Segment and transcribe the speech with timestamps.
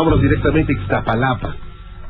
[0.00, 1.56] Vámonos directamente a Ixtapalapa.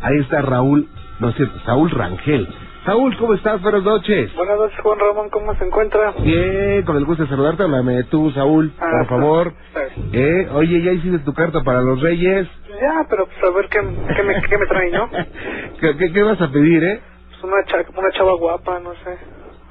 [0.00, 2.46] Ahí está Raúl, no es cierto, Saúl Rangel.
[2.86, 3.60] Saúl, ¿cómo estás?
[3.62, 4.32] Buenas noches.
[4.36, 6.12] Buenas noches, Juan Ramón, ¿cómo se encuentra?
[6.22, 7.64] Bien, con el gusto de saludarte.
[7.64, 9.54] Háblame tú, Saúl, Ah, por favor.
[9.74, 10.10] bien.
[10.12, 12.46] Eh, oye, ¿ya hiciste tu carta para los reyes?
[12.80, 13.80] Ya, pero pues a ver qué,
[14.14, 15.10] qué, me, qué me trae, ¿no?
[15.80, 17.00] ¿Qué, qué, qué vas a pedir, eh?
[17.30, 19.18] Pues una, cha- una chava guapa, no sé.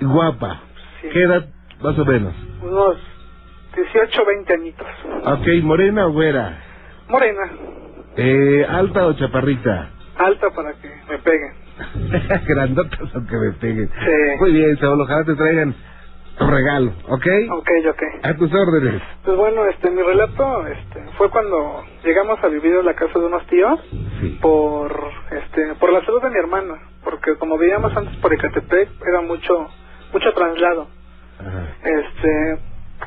[0.02, 0.60] Guapa.
[1.02, 1.08] Sí.
[1.14, 1.46] ¿Qué edad,
[1.82, 2.34] más o menos?
[2.64, 2.98] Unos
[3.78, 4.88] 18, 20 añitos.
[5.24, 6.64] Ok, morena o güera.
[7.08, 7.50] Morena,
[8.18, 9.90] Eh, alta o chaparrita.
[10.18, 11.54] alta para que me peguen.
[12.48, 13.90] Grandotas aunque me peguen.
[13.90, 14.12] Sí.
[14.40, 15.74] Muy bien, Saúl, ojalá te traigan
[16.38, 17.26] tu regalo, ¿ok?
[17.52, 18.04] Ok, ok.
[18.24, 19.02] A tus órdenes.
[19.24, 23.26] Pues bueno, este, mi relato este, fue cuando llegamos a vivir en la casa de
[23.26, 23.80] unos tíos
[24.22, 24.38] Sí.
[24.42, 24.92] por,
[25.32, 29.68] este, por la salud de mi hermana, porque como veíamos antes por Ecatepec, era mucho,
[30.14, 30.88] mucho traslado.
[31.40, 31.68] Ajá.
[31.84, 32.60] Este,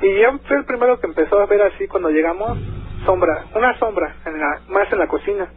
[0.06, 2.58] y yo fui el primero que empezó a ver así cuando llegamos,
[3.04, 5.48] sombra, una sombra, en la, más en la cocina.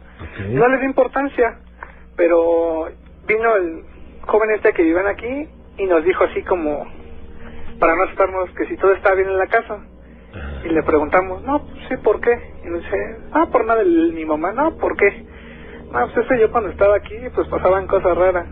[0.50, 1.58] No le di importancia,
[2.16, 2.88] pero
[3.26, 3.84] vino el
[4.26, 5.48] joven este que viven aquí
[5.78, 6.84] y nos dijo así como,
[7.78, 9.78] para no asustarnos, que si todo estaba bien en la casa.
[10.64, 12.30] Y le preguntamos, no, pues sí, ¿por qué?
[12.64, 15.24] Y nos dice, ah, por nada, el- mi mamá, no, ¿por qué?
[15.92, 18.46] No, pues es que yo cuando estaba aquí, pues pasaban cosas raras.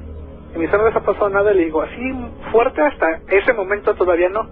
[0.55, 2.13] Y mi no les ha pasado nada, y le digo, así
[2.53, 4.49] fuerte hasta ese momento todavía no.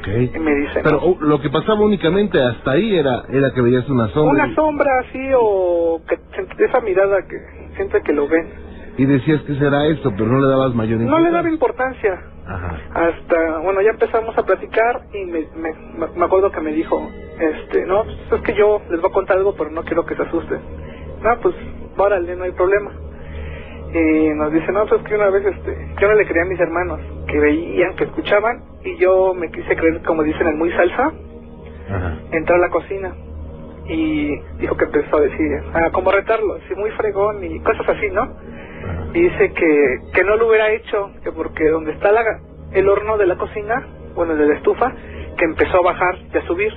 [0.00, 0.08] Ok.
[0.34, 4.08] Y me dice, Pero lo que pasaba únicamente hasta ahí era era que veías una
[4.08, 6.18] sombra una sombra así o que
[6.64, 7.36] esa mirada que
[7.76, 8.48] siente que lo ven.
[8.96, 12.18] y decías que será esto, pero no le dabas mayor No le daba importancia.
[12.46, 12.76] Ajá.
[12.94, 15.72] Hasta, bueno, ya empezamos a platicar y me, me,
[16.16, 19.36] me acuerdo que me dijo, este, no, pues es que yo les voy a contar
[19.36, 20.58] algo, pero no quiero que se asusten.
[21.22, 21.54] No, pues,
[21.96, 22.90] órale, no hay problema.
[23.92, 26.46] Y nos dice, no, pues es que una vez, este, yo no le creía a
[26.46, 30.70] mis hermanos, que veían, que escuchaban, y yo me quise creer, como dicen, en muy
[30.72, 31.12] salsa,
[31.90, 32.18] Ajá.
[32.30, 33.12] entró a la cocina
[33.86, 38.08] y dijo que empezó a decir, ah, como retarlo, así muy fregón y cosas así,
[38.10, 38.22] ¿no?
[38.22, 39.06] Ajá.
[39.12, 42.22] y dice que, que no lo hubiera hecho, que porque donde está la,
[42.72, 44.92] el horno de la cocina, bueno, de la estufa,
[45.36, 46.72] que empezó a bajar y a subir.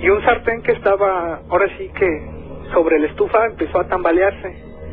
[0.00, 2.28] Y un sartén que estaba, ahora sí que
[2.72, 4.48] sobre la estufa empezó a tambalearse.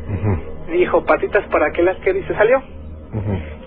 [0.08, 0.51] Ujú.
[0.72, 2.18] Dijo, patitas, ¿para qué las quiero?
[2.18, 2.62] Y se salió.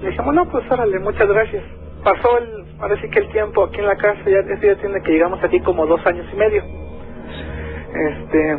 [0.02, 1.64] Le dijimos, no, pues órale, muchas gracias.
[2.04, 5.44] Pasó el, sí que el tiempo aquí en la casa, ya, ya tiene que llegamos
[5.44, 6.64] aquí como dos años y medio.
[7.94, 8.58] Este,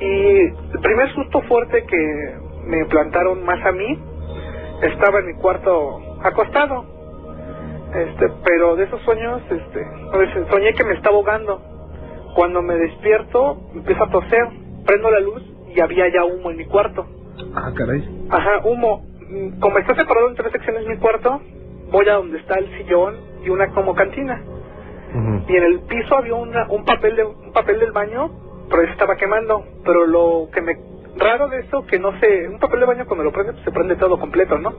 [0.00, 0.40] y
[0.72, 2.34] el primer susto fuerte que
[2.66, 3.98] me plantaron más a mí,
[4.82, 6.84] estaba en mi cuarto acostado.
[7.94, 9.86] Este, pero de esos sueños, este,
[10.50, 11.60] soñé que me estaba ahogando.
[12.34, 14.48] Cuando me despierto, empiezo a toser,
[14.86, 15.42] prendo la luz
[15.74, 17.06] y había ya humo en mi cuarto.
[17.54, 18.26] Ah, caray.
[18.30, 19.04] Ajá, humo.
[19.28, 21.40] Mm, Como está separado en tres secciones mi cuarto,
[21.90, 24.42] voy a donde está el sillón y una como cantina.
[25.48, 28.30] Y en el piso había una, un papel de, un papel del baño,
[28.68, 29.62] pero ese estaba quemando.
[29.84, 30.76] Pero lo que me
[31.16, 33.70] raro de eso que no sé, un papel de baño cuando lo prende pues se
[33.70, 34.72] prende todo completo, ¿no?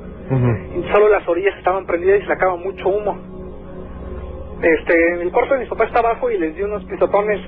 [0.77, 3.17] Y solo las orillas estaban prendidas y sacaba mucho humo.
[4.61, 7.39] Este, el cuarto de mi papá está abajo y les di unos pisotones,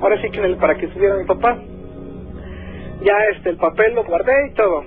[0.00, 1.58] ahora sí que en el, para que subiera mi papá.
[3.02, 4.84] Ya este, el papel lo guardé y todo.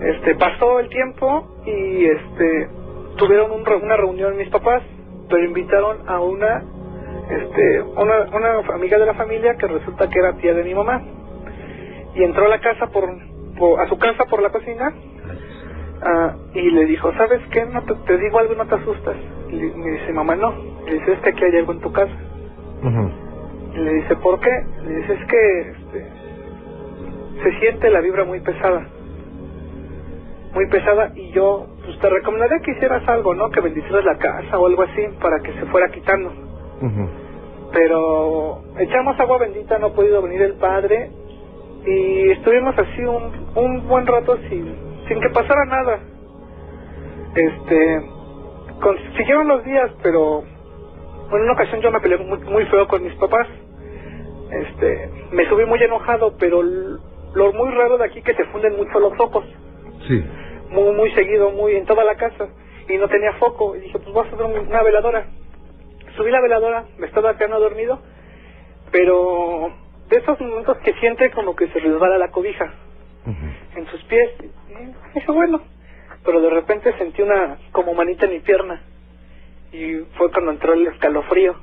[0.00, 2.68] Este, pasó el tiempo y este,
[3.16, 4.82] tuvieron un una reunión mis papás,
[5.28, 6.62] pero invitaron a una,
[7.30, 11.02] este, una, una amiga de la familia que resulta que era tía de mi mamá.
[12.14, 13.04] Y entró a la casa por,
[13.58, 14.92] por- a su casa por la cocina
[16.02, 17.64] Ah, y le dijo, ¿sabes qué?
[17.64, 19.16] No te, te digo algo y no te asustas.
[19.48, 20.52] Y le- me dice, mamá, no.
[20.84, 22.12] Le dice, es que aquí hay algo en tu casa.
[23.74, 24.50] Y le dice, ¿por qué?
[24.84, 26.06] Le dice, es que este,
[27.42, 28.86] se siente la vibra muy pesada.
[30.54, 33.50] Muy pesada y yo pues te recomendaría que hicieras algo, ¿no?
[33.50, 36.32] Que bendicieras la casa o algo así para que se fuera quitando.
[37.72, 41.10] Pero echamos agua bendita, no ha podido venir el padre
[41.84, 44.74] y estuvimos así un, un buen rato sin,
[45.08, 45.98] sin que pasara nada.
[47.34, 48.00] Este,
[48.80, 50.42] con- siguieron los días, pero
[51.32, 53.46] en una ocasión yo me peleé muy, muy feo con mis papás.
[54.50, 56.62] Este, me subí muy enojado, pero
[57.36, 59.44] lo muy raro de aquí que te funden mucho los focos,
[60.08, 60.24] Sí.
[60.70, 62.48] muy muy seguido, muy en toda la casa
[62.88, 65.26] y no tenía foco y dije, pues voy a un- una veladora.
[66.16, 68.00] Subí la veladora, me estaba quedando dormido,
[68.90, 69.70] pero
[70.08, 72.72] de esos momentos que siente como que se resbala la cobija
[73.76, 74.30] en sus pies.
[74.70, 75.60] Y dije, bueno,
[76.24, 78.80] pero de repente sentí una como manita en mi pierna
[79.72, 81.54] y fue cuando entró el escalofrío.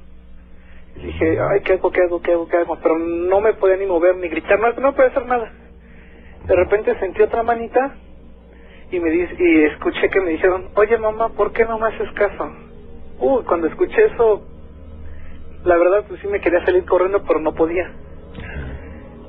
[0.97, 2.77] Y dije, ay, ¿qué hago, qué hago, qué hago, qué hago?
[2.83, 5.51] Pero no me podía ni mover ni gritar, no, no puede hacer nada.
[6.48, 7.95] De repente sentí otra manita
[8.92, 12.12] y me dice, y escuché que me dijeron, oye mamá, ¿por qué no me haces
[12.13, 12.51] caso?
[13.19, 14.45] Uy, cuando escuché eso,
[15.63, 17.90] la verdad pues sí me quería salir corriendo, pero no podía.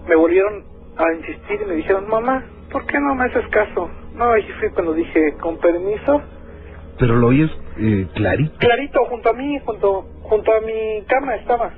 [0.09, 0.65] me volvieron
[0.97, 3.91] a insistir y me dijeron, mamá, ¿por qué no me haces caso?
[4.15, 6.23] No, ahí fui cuando dije, con permiso.
[6.99, 8.57] Pero lo oyes eh, clarito.
[8.59, 11.73] Clarito, junto a mí, junto, junto a mi cama estaba.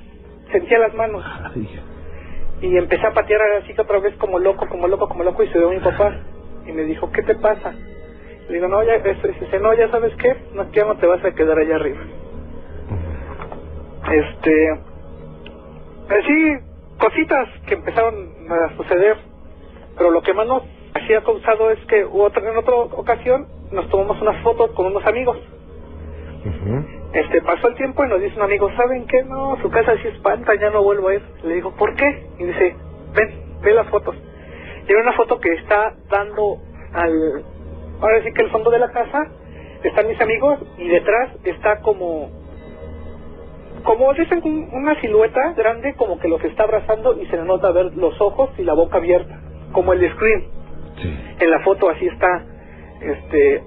[0.53, 1.25] Sentía las manos.
[1.55, 1.69] Ay,
[2.61, 5.49] Y empecé a patear así que otra vez como loco, como loco, como loco y
[5.49, 6.17] se ve mi papá.
[6.67, 7.75] Y me dijo, ¿qué te pasa?
[8.49, 11.33] Le digo, no, ya, dice, no, ya sabes qué, no, ya no te vas a
[11.33, 12.01] quedar allá arriba.
[14.13, 14.71] Este,
[16.09, 16.57] así,
[16.99, 19.17] cositas que empezaron a suceder,
[19.99, 20.63] pero lo que más nos
[20.95, 25.39] hacía causado es que otra, en otra ocasión nos tomamos unas fotos con unos amigos.
[26.45, 26.96] Ujú.
[27.17, 29.23] Este, pasó el tiempo y nos dice un amigo, ¿saben qué?
[29.25, 31.23] No, su casa sí espanta, ya no vuelvo a ir.
[31.45, 32.27] Le digo, ¿por qué?
[32.39, 32.77] Y dice,
[33.15, 33.31] ven,
[33.63, 34.15] ve las fotos.
[34.87, 36.59] Y hay una foto que está dando
[36.93, 37.43] al,
[38.01, 39.29] ahora sí que el fondo de la casa,
[39.83, 42.29] están mis amigos y detrás está como,
[43.85, 47.71] como dicen un- una silueta grande como que los está abrazando y se le nota
[47.71, 49.39] ver los ojos y la boca abierta,
[49.73, 50.45] como el screen
[51.01, 51.19] Sí.
[51.41, 52.45] en la foto así está
[53.01, 53.63] este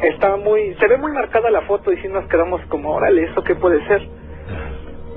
[0.00, 3.42] está muy se ve muy marcada la foto y si nos quedamos como órale eso
[3.44, 4.02] qué puede ser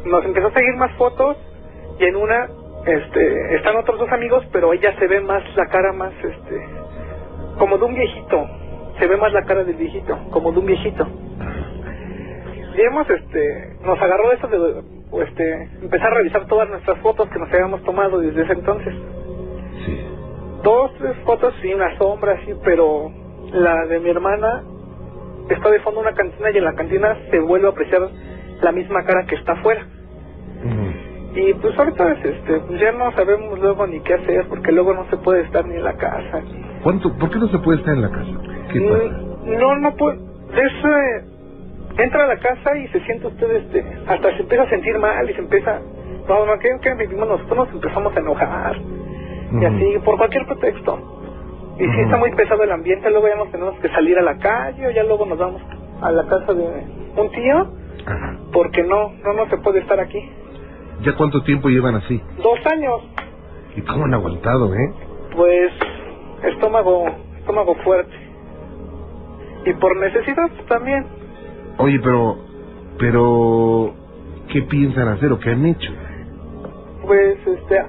[0.05, 1.37] nos empezó a seguir más fotos
[1.99, 2.47] y en una
[2.85, 6.85] este están otros dos amigos pero ella se ve más la cara más este
[7.57, 8.47] como de un viejito.
[8.99, 11.07] Se ve más la cara del viejito como de un viejito.
[12.75, 14.83] Y hemos este nos agarró eso de
[15.23, 18.93] este empezar a revisar todas nuestras fotos que nos habíamos tomado desde ese entonces.
[19.85, 20.05] Sí.
[20.63, 23.11] dos, tres fotos y una sombra, sí, pero
[23.55, 24.63] la de mi hermana
[25.49, 28.01] está de fondo una cantina y en la cantina se vuelve a apreciar
[28.61, 29.85] la misma cara que está afuera.
[31.35, 34.93] Y pues ahorita es, este, pues ya no sabemos luego ni qué hacer porque luego
[34.93, 36.41] no se puede estar ni en la casa.
[36.81, 38.31] ¿Cuánto, ¿Por qué no se puede estar en la casa?
[38.71, 39.03] ¿Qué pasa?
[39.43, 40.17] Mm, No, no puede.
[40.17, 41.25] Es, eh,
[41.97, 45.29] entra a la casa y se siente usted, este, hasta se empieza a sentir mal
[45.29, 45.81] y se empieza.
[46.29, 48.77] No, no, que, que vivimos nosotros nos empezamos a enojar.
[49.61, 50.99] y así por cualquier pretexto.
[51.77, 54.37] Y si está muy pesado el ambiente, luego ya nos tenemos que salir a la
[54.37, 55.61] calle o ya luego nos vamos
[56.01, 56.63] a la casa de
[57.17, 57.67] un tío
[58.05, 58.37] Ajá.
[58.53, 60.19] porque no, no, no se puede estar aquí.
[61.01, 62.21] ¿Ya cuánto tiempo llevan así?
[62.41, 63.01] Dos años,
[63.75, 64.93] ¿Y cómo han aguantado, eh?
[65.35, 65.71] pues
[66.43, 67.05] estómago,
[67.39, 68.15] estómago fuerte.
[69.65, 71.05] Y por necesidad también.
[71.77, 72.37] Oye, pero,
[72.97, 73.93] pero,
[74.47, 75.91] ¿qué piensan hacer o qué han hecho?
[77.05, 77.83] Pues este,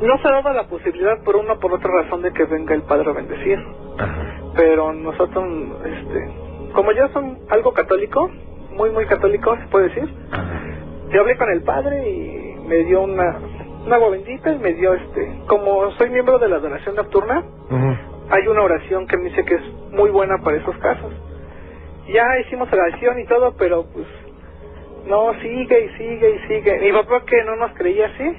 [0.00, 2.82] no se dado la posibilidad por una o por otra razón de que venga el
[2.82, 3.58] padre a bendecir.
[3.98, 4.40] Ajá.
[4.56, 5.44] pero nosotros,
[5.84, 8.30] este, como ya son algo católico,
[8.72, 10.60] muy, muy católico, se puede decir, Ajá.
[11.12, 13.38] yo hablé con el padre y me dio una,
[13.84, 17.44] una agua bendita y me dio, este, como soy miembro de la adoración nocturna,
[18.30, 21.12] hay una oración que me dice que es muy buena para esos casos.
[22.08, 24.06] Ya hicimos oración y todo, pero pues,
[25.06, 26.78] no, sigue y sigue y sigue.
[26.80, 28.36] Mi papá que no nos creía así,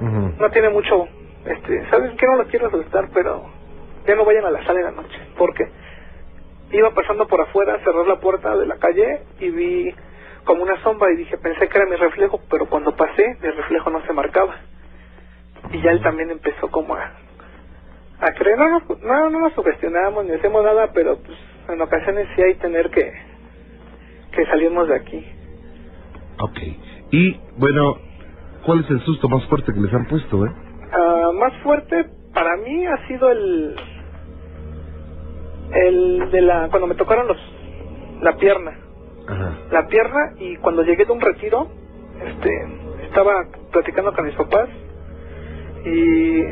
[0.00, 1.08] No tiene mucho,
[1.44, 2.26] este, ¿sabes qué?
[2.26, 3.46] No lo quiero soltar, pero
[4.06, 5.68] ya no vayan a la sala en la noche, porque
[6.70, 9.94] iba pasando por afuera, cerrar la puerta de la calle y vi
[10.44, 13.90] como una sombra y dije, pensé que era mi reflejo, pero cuando pasé, mi reflejo
[13.90, 14.56] no se marcaba.
[15.72, 17.12] Y ya él también empezó como a,
[18.20, 21.36] a creer, no, no, no nos sugestionamos ni hacemos nada, pero pues
[21.68, 23.12] en ocasiones sí hay tener que,
[24.32, 25.26] que salirnos de aquí.
[26.40, 26.58] Ok.
[27.10, 27.98] Y, bueno,
[28.68, 30.50] ¿cuál es el susto más fuerte que les han puesto, eh?
[30.92, 32.04] Ah, más fuerte
[32.34, 33.74] para mí ha sido el
[35.72, 37.38] el de la cuando me tocaron los
[38.20, 38.72] la pierna
[39.26, 39.52] Ajá.
[39.70, 41.68] la pierna y cuando llegué de un retiro
[42.26, 42.50] este
[43.04, 44.68] estaba platicando con mis papás
[45.84, 46.42] y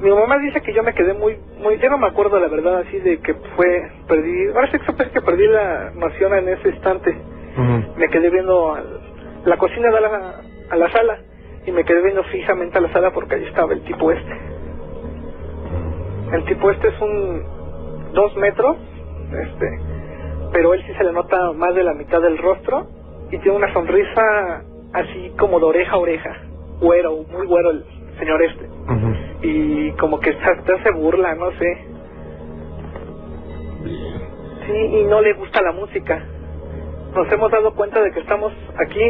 [0.00, 2.78] mi mamá dice que yo me quedé muy muy yo no me acuerdo la verdad
[2.86, 7.16] así de que fue perdí ahora sí que que perdí la noción en ese instante
[7.96, 9.00] me quedé viendo al-
[9.44, 11.18] la cocina de la, a la sala
[11.66, 14.38] y me quedé viendo fijamente a la sala porque ahí estaba el tipo este.
[16.32, 17.42] El tipo este es un
[18.12, 18.76] dos metros,
[19.30, 19.80] este,
[20.52, 22.86] pero él sí se le nota más de la mitad del rostro
[23.30, 26.36] y tiene una sonrisa así como de oreja a oreja,
[26.80, 27.84] güero, muy güero el
[28.18, 28.68] señor este
[29.44, 31.78] y como que se te hace burla, no sé.
[34.66, 36.24] Sí, y no le gusta la música.
[37.14, 39.04] Nos hemos dado cuenta de que estamos aquí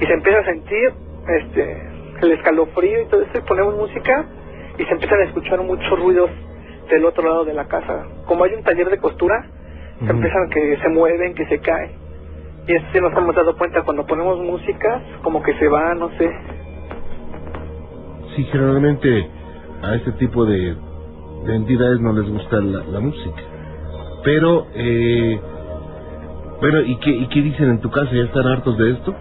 [0.00, 0.92] y se empieza a sentir
[1.28, 1.89] este
[2.22, 4.26] el escalofrío y todo eso y ponemos música
[4.78, 6.30] y se empiezan a escuchar muchos ruidos
[6.88, 8.06] del otro lado de la casa.
[8.26, 9.46] Como hay un taller de costura,
[10.04, 11.92] se empiezan que se mueven, que se caen.
[12.66, 16.08] Y eso sí nos hemos dado cuenta cuando ponemos música, como que se va, no
[16.16, 16.30] sé.
[18.34, 19.28] Sí, generalmente
[19.82, 20.74] a este tipo de,
[21.46, 23.42] de entidades no les gusta la, la música.
[24.24, 25.40] Pero, eh,
[26.60, 28.10] bueno, ¿y qué, ¿y qué dicen en tu casa?
[28.12, 29.14] ¿Ya están hartos de esto?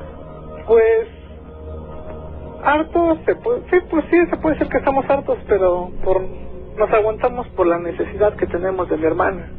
[2.69, 6.21] Hartos, se puede, sí, pues sí, se puede decir que estamos hartos, pero por
[6.77, 9.51] nos aguantamos por la necesidad que tenemos de mi hermana.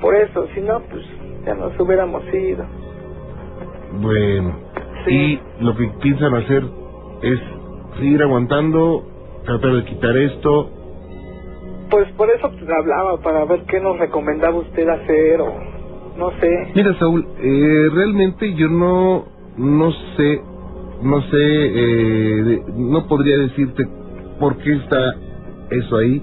[0.00, 1.06] Por eso, si no, pues
[1.46, 2.64] ya nos hubiéramos ido.
[4.00, 4.56] Bueno.
[5.06, 5.14] Sí.
[5.14, 6.64] Y lo que piensan hacer
[7.22, 7.40] es
[7.96, 9.04] seguir aguantando,
[9.44, 10.70] tratar de quitar esto.
[11.90, 15.54] Pues por eso pues, hablaba, para ver qué nos recomendaba usted hacer o
[16.18, 16.72] no sé.
[16.74, 20.40] Mira, Saúl, eh, realmente yo no, no sé,
[21.04, 23.86] no sé, eh, no podría decirte
[24.40, 25.14] por qué está
[25.70, 26.22] eso ahí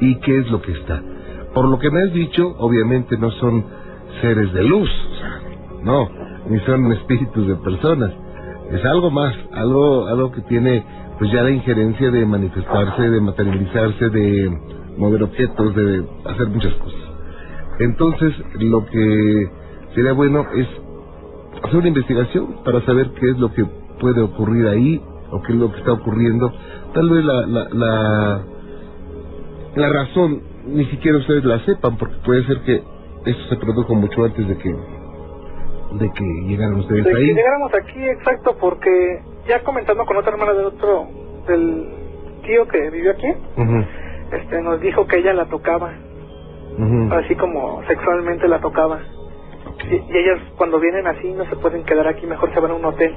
[0.00, 1.02] y qué es lo que está.
[1.54, 3.64] Por lo que me has dicho, obviamente no son
[4.20, 4.90] seres de luz,
[5.82, 6.08] no,
[6.48, 8.12] ni son espíritus de personas.
[8.70, 10.84] Es algo más, algo, algo que tiene
[11.18, 14.58] pues ya la injerencia de manifestarse, de materializarse, de
[14.96, 17.00] mover objetos, de hacer muchas cosas.
[17.78, 19.50] Entonces, lo que
[19.94, 20.66] sería bueno es
[21.62, 25.58] hacer una investigación para saber qué es lo que puede ocurrir ahí o qué es
[25.58, 26.52] lo que está ocurriendo.
[26.94, 28.40] Tal vez la, la, la,
[29.76, 32.82] la razón ni siquiera ustedes la sepan, porque puede ser que
[33.26, 34.74] esto se produjo mucho antes de que
[35.92, 37.34] de que llegaran ustedes De que ahí.
[37.34, 38.90] llegáramos aquí, exacto, porque
[39.48, 41.06] ya comentando con otra hermana del otro,
[41.48, 41.84] del
[42.44, 43.26] tío que vivió aquí,
[44.32, 45.90] este nos dijo que ella la tocaba,
[47.12, 49.00] así como sexualmente la tocaba.
[49.90, 52.84] Y ellas cuando vienen así no se pueden quedar aquí, mejor se van a un
[52.84, 53.12] hotel,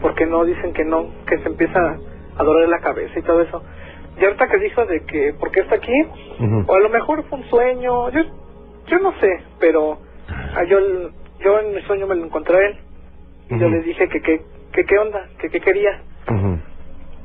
[0.00, 1.96] porque no dicen que no, que se empieza
[2.36, 3.62] a doler la cabeza y todo eso.
[4.20, 5.92] Y ahorita que dijo de que, ¿por qué está aquí?
[6.66, 8.22] O a lo mejor fue un sueño, yo,
[8.86, 9.98] yo no sé, pero
[10.28, 10.78] ah, yo,
[11.40, 12.76] yo en mi sueño me lo encontré a él.
[13.50, 13.76] Y yo Ujú.
[13.76, 14.40] le dije que qué
[14.72, 16.02] que, qué onda, que qué quería.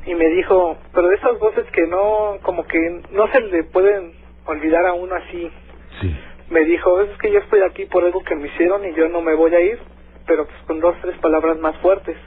[0.05, 4.13] Y me dijo, pero de esas voces que no, como que no se le pueden
[4.45, 5.51] olvidar a uno así.
[5.99, 6.15] Sí.
[6.49, 9.21] Me dijo, es que yo estoy aquí por algo que me hicieron y yo no
[9.21, 9.79] me voy a ir,
[10.25, 12.17] pero pues con dos, tres palabras más fuertes.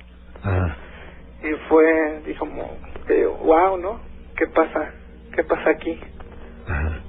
[0.44, 0.76] Ah,
[1.42, 2.46] Y fue, dijo,
[3.06, 4.00] que, wow, ¿no?
[4.36, 4.90] ¿Qué pasa?
[5.34, 5.98] ¿Qué pasa aquí?
[6.66, 7.00] ajá.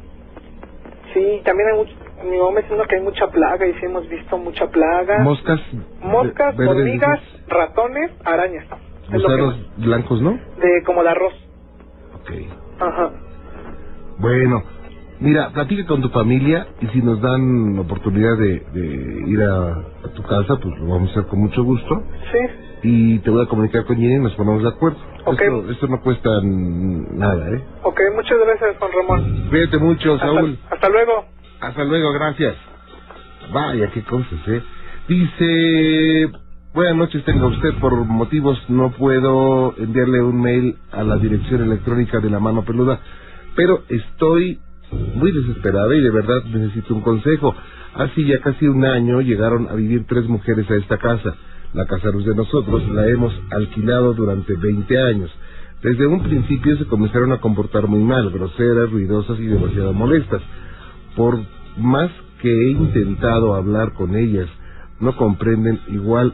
[1.14, 1.94] Sí, también hay mucho,
[2.30, 5.20] mi mamá me diciendo que hay mucha plaga y sí hemos visto mucha plaga.
[5.20, 5.62] Moscas.
[6.02, 8.66] Moscas, verdes, hormigas, ratones, arañas.
[9.10, 10.32] Gusanos blancos, ¿no?
[10.58, 11.34] de como el arroz.
[12.16, 12.32] Ok.
[12.82, 13.12] Ajá.
[14.18, 14.64] Bueno,
[15.26, 19.72] mira, platica con tu familia y si nos dan oportunidad de, de ir a,
[20.06, 22.04] a tu casa, pues lo vamos a hacer con mucho gusto.
[22.32, 22.40] Sí.
[22.88, 24.98] Y te voy a comunicar con Jenny y nos ponemos de acuerdo.
[25.26, 25.42] Ok.
[25.42, 27.64] Esto, esto no cuesta nada, ¿eh?
[27.84, 29.48] Ok, muchas gracias, Juan Ramón.
[29.50, 30.58] Cuídate mucho, Hasta, Saúl.
[30.70, 31.26] hasta luego.
[31.62, 32.56] Hasta luego, gracias.
[33.52, 34.62] Vaya, qué cosas, ¿eh?
[35.08, 36.30] Dice,
[36.74, 42.20] buenas noches tenga usted, por motivos no puedo enviarle un mail a la dirección electrónica
[42.20, 43.00] de la mano peluda,
[43.56, 44.60] pero estoy
[44.92, 47.56] muy desesperada y de verdad necesito un consejo.
[47.96, 51.36] Hace ya casi un año llegaron a vivir tres mujeres a esta casa.
[51.74, 55.32] La casa es de nosotros, la hemos alquilado durante 20 años.
[55.82, 60.42] Desde un principio se comenzaron a comportar muy mal, groseras, ruidosas y demasiado molestas.
[61.16, 61.40] Por
[61.78, 62.10] más
[62.42, 64.48] que he intentado hablar con ellas,
[65.00, 66.34] no comprenden, igual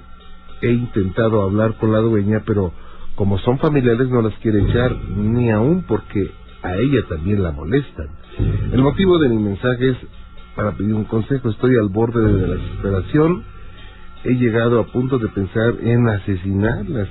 [0.62, 2.72] he intentado hablar con la dueña, pero
[3.15, 6.31] como son familiares no las quiere echar, ni aún porque
[6.63, 8.08] a ella también la molestan.
[8.72, 9.98] El motivo de mi mensaje es
[10.56, 13.44] para pedir un consejo, estoy al borde de la desesperación,
[14.24, 17.08] he llegado a punto de pensar en asesinarlas,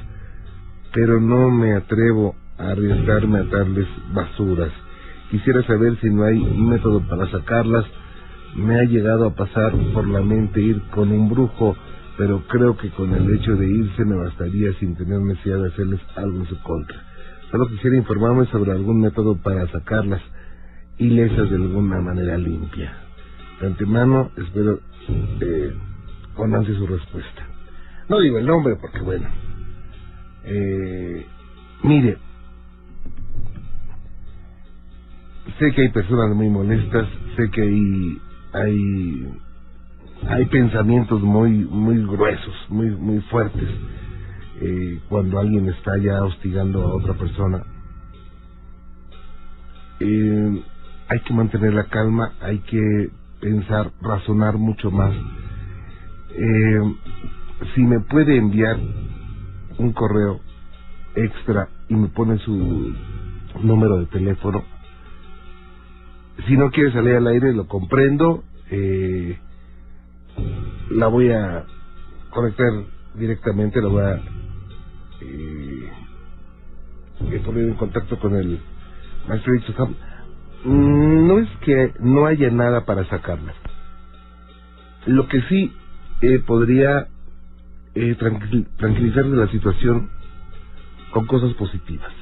[0.92, 4.70] pero no me atrevo a arriesgarme a darles basuras.
[5.30, 7.84] Quisiera saber si no hay método para sacarlas.
[8.56, 11.76] Me ha llegado a pasar por la mente ir con un brujo,
[12.18, 16.00] pero creo que con el hecho de irse me bastaría sin tener necesidad de hacerles
[16.16, 17.09] algo en su contra.
[17.50, 20.22] Solo quisiera informarme sobre algún método para sacarlas
[20.98, 22.92] ilesas de alguna manera limpia.
[23.60, 24.78] De antemano espero
[25.40, 25.72] eh,
[26.36, 27.46] con ansia su respuesta.
[28.08, 29.28] No digo el nombre porque bueno.
[30.44, 31.26] Eh,
[31.82, 32.18] mire,
[35.58, 38.20] sé que hay personas muy molestas, sé que hay
[38.52, 39.28] hay
[40.28, 43.68] hay pensamientos muy muy gruesos, muy muy fuertes
[44.60, 47.64] eh, cuando alguien está ya hostigando a otra persona.
[50.00, 50.62] Eh,
[51.08, 55.14] hay que mantener la calma, hay que pensar, razonar mucho más.
[56.32, 56.94] Eh,
[57.74, 58.78] si me puede enviar
[59.78, 60.40] un correo
[61.14, 62.94] extra y me pone su
[63.62, 64.62] número de teléfono,
[66.46, 69.38] si no quiere salir al aire lo comprendo, eh,
[70.90, 71.64] la voy a
[72.30, 72.70] conectar
[73.14, 74.39] directamente, la voy a
[75.20, 75.92] eh,
[77.32, 78.60] eh, poner en contacto con el
[79.28, 79.90] maestro Itzhak.
[80.64, 83.54] Mm, No es que no haya nada para sacarla.
[85.06, 85.72] Lo que sí
[86.22, 87.08] eh, podría
[87.94, 90.10] eh, tranquil- tranquilizar de la situación
[91.12, 92.12] con cosas positivas.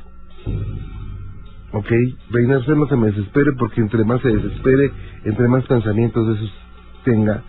[1.73, 1.89] ¿Ok?
[2.31, 4.93] Reina, usted no se me desespere porque entre más se desespere,
[5.25, 6.55] entre más pensamientos de esos
[7.05, 7.45] tenga,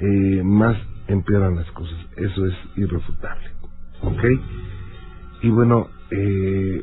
[0.00, 0.76] eh, más
[1.08, 1.98] empeoran las cosas.
[2.16, 3.50] Eso es irrefutable.
[4.02, 4.24] ¿Ok?
[5.42, 6.82] Y bueno, eh,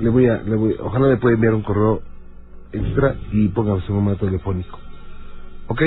[0.00, 2.02] le voy a, le voy, ojalá le pueda enviar un correo
[2.72, 4.78] extra y ponga su número telefónico.
[5.68, 5.82] ¿Ok?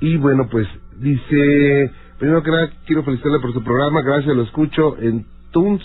[0.00, 0.66] Y bueno, pues
[0.98, 5.82] dice, primero que nada quiero felicitarle por su programa, gracias, lo escucho en Tunes,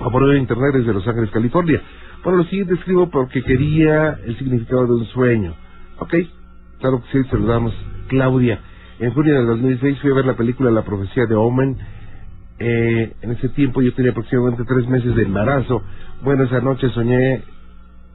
[0.00, 1.82] a por de internet desde Los Ángeles, California.
[2.22, 5.54] Bueno, lo siguiente escribo porque quería el significado de un sueño.
[5.98, 6.14] ¿Ok?
[6.78, 7.74] Claro que sí, saludamos.
[8.08, 8.60] Claudia,
[8.98, 11.76] en junio del 2006 fui a ver la película La Profecía de Omen.
[12.64, 15.82] Eh, en ese tiempo yo tenía aproximadamente tres meses de embarazo.
[16.22, 17.42] Bueno, esa noche soñé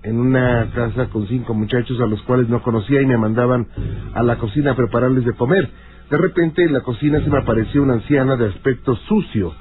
[0.04, 3.68] en una casa con cinco muchachos a los cuales no conocía y me mandaban
[4.14, 5.70] a la cocina a prepararles de comer.
[6.10, 9.54] De repente en la cocina se me apareció una anciana de aspecto sucio.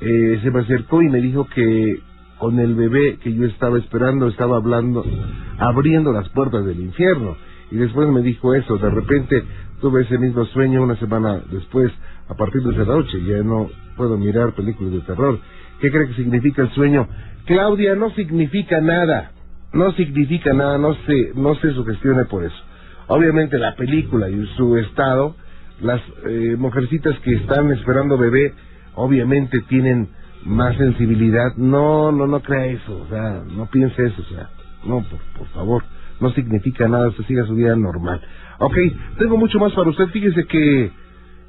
[0.00, 2.00] Eh, se me acercó y me dijo que
[2.40, 5.04] con el bebé que yo estaba esperando estaba hablando,
[5.58, 7.36] abriendo las puertas del infierno.
[7.70, 9.44] Y después me dijo eso, de repente
[9.80, 11.92] tuve ese mismo sueño una semana después,
[12.28, 15.38] a partir de esa noche, ya no puedo mirar películas de terror.
[15.80, 17.06] ¿Qué cree que significa el sueño?
[17.44, 19.32] Claudia, no significa nada
[19.72, 22.56] no significa nada, no se, no se sugestione por eso.
[23.08, 25.34] Obviamente la película y su estado,
[25.80, 28.54] las eh, mujercitas que están esperando bebé,
[28.94, 30.08] obviamente tienen
[30.44, 31.54] más sensibilidad.
[31.56, 34.48] No, no, no crea eso, o sea, no piense eso, o sea,
[34.84, 35.84] no, por, por favor,
[36.20, 38.20] no significa nada, usted siga su vida normal.
[38.58, 38.76] Ok,
[39.18, 40.90] tengo mucho más para usted, fíjese que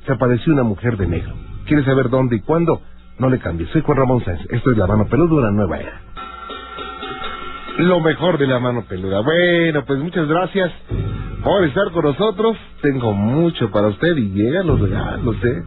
[0.06, 1.34] se apareció una mujer de negro.
[1.66, 2.82] ¿Quiere saber dónde y cuándo?
[3.18, 6.02] No le cambie, soy Juan Ramón Sáenz, esto es La Mano Peluda, una nueva era
[7.80, 9.22] lo mejor de la mano peluda.
[9.22, 10.72] Bueno, pues muchas gracias
[11.44, 12.58] por estar con nosotros.
[12.82, 15.64] Tengo mucho para usted y llegan los regalos, ¿eh?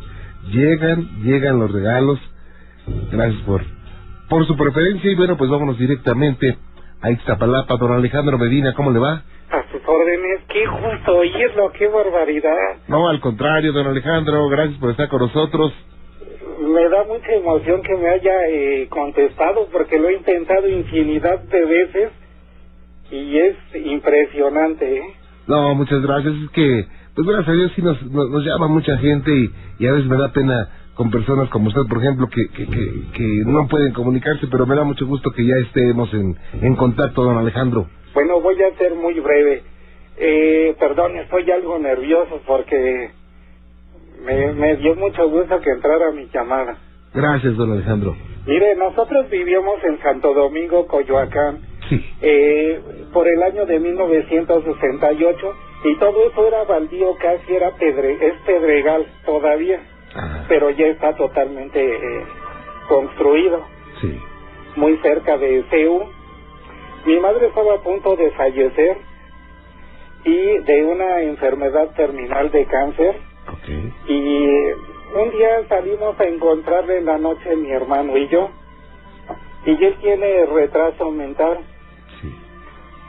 [0.50, 2.18] Llegan, llegan los regalos.
[3.10, 3.62] Gracias por,
[4.28, 6.58] por su preferencia y bueno, pues vámonos directamente
[7.02, 7.76] a Ixtapalapa.
[7.76, 9.22] Don Alejandro Medina, ¿cómo le va?
[9.50, 12.76] A sus órdenes, qué justo oírlo, qué barbaridad.
[12.88, 15.72] No, al contrario, don Alejandro, gracias por estar con nosotros
[16.62, 21.64] me da mucha emoción que me haya eh, contestado porque lo he intentado infinidad de
[21.64, 22.12] veces
[23.10, 24.98] y es impresionante.
[24.98, 25.02] ¿eh?
[25.46, 26.34] No, muchas gracias.
[26.34, 29.92] Es que, pues gracias a Dios sí nos, nos, llama mucha gente y, y, a
[29.92, 33.66] veces me da pena con personas como usted, por ejemplo, que, que, que, que, no
[33.68, 37.86] pueden comunicarse, pero me da mucho gusto que ya estemos en, en contacto, don Alejandro.
[38.14, 39.62] Bueno, voy a ser muy breve.
[40.18, 43.10] Eh, perdón, estoy algo nervioso porque
[44.24, 46.76] me, me dio mucho gusto que entrara mi llamada.
[47.14, 48.14] Gracias, don Alejandro.
[48.46, 51.60] Mire, nosotros vivíamos en Santo Domingo, Coyoacán,
[52.20, 52.80] eh,
[53.12, 59.06] por el año de 1968 y todo eso era baldío, casi era pedre, es pedregal
[59.24, 59.80] todavía,
[60.48, 62.24] pero ya está totalmente eh,
[62.88, 63.64] construido.
[64.00, 64.20] Sí.
[64.76, 66.02] Muy cerca de CEU.
[67.06, 68.96] Mi madre estaba a punto de fallecer
[70.24, 73.32] y de una enfermedad terminal de cáncer
[74.06, 74.46] y
[75.14, 78.50] un día salimos a encontrarle en la noche mi hermano y yo.
[79.66, 81.58] Y él tiene retraso mental.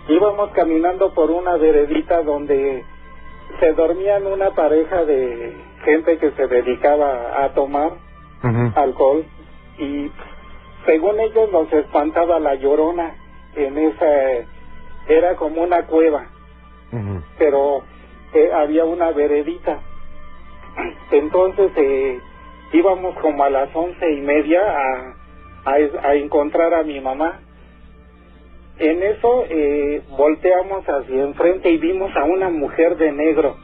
[0.10, 2.84] Íbamos caminando por una veredita donde
[3.60, 7.94] se dormían una pareja de gente que se dedicaba a tomar
[8.76, 9.26] alcohol
[9.78, 10.12] y
[10.86, 13.16] según ellos nos espantaba la llorona
[13.56, 14.06] en esa
[15.08, 16.28] era como una cueva.
[17.38, 17.84] Pero
[18.34, 19.80] eh, había una veredita.
[21.12, 22.20] Entonces eh,
[22.74, 25.16] íbamos como a las once y media a,
[25.66, 27.40] a, encontrar a mi mamá.
[28.80, 33.56] En eso eh, volteamos hacia enfrente y vimos a una mujer de negro,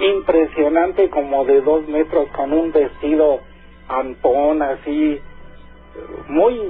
[0.00, 3.40] impresionante como de dos metros, con un vestido
[3.88, 5.20] ampón así,
[6.28, 6.60] muy,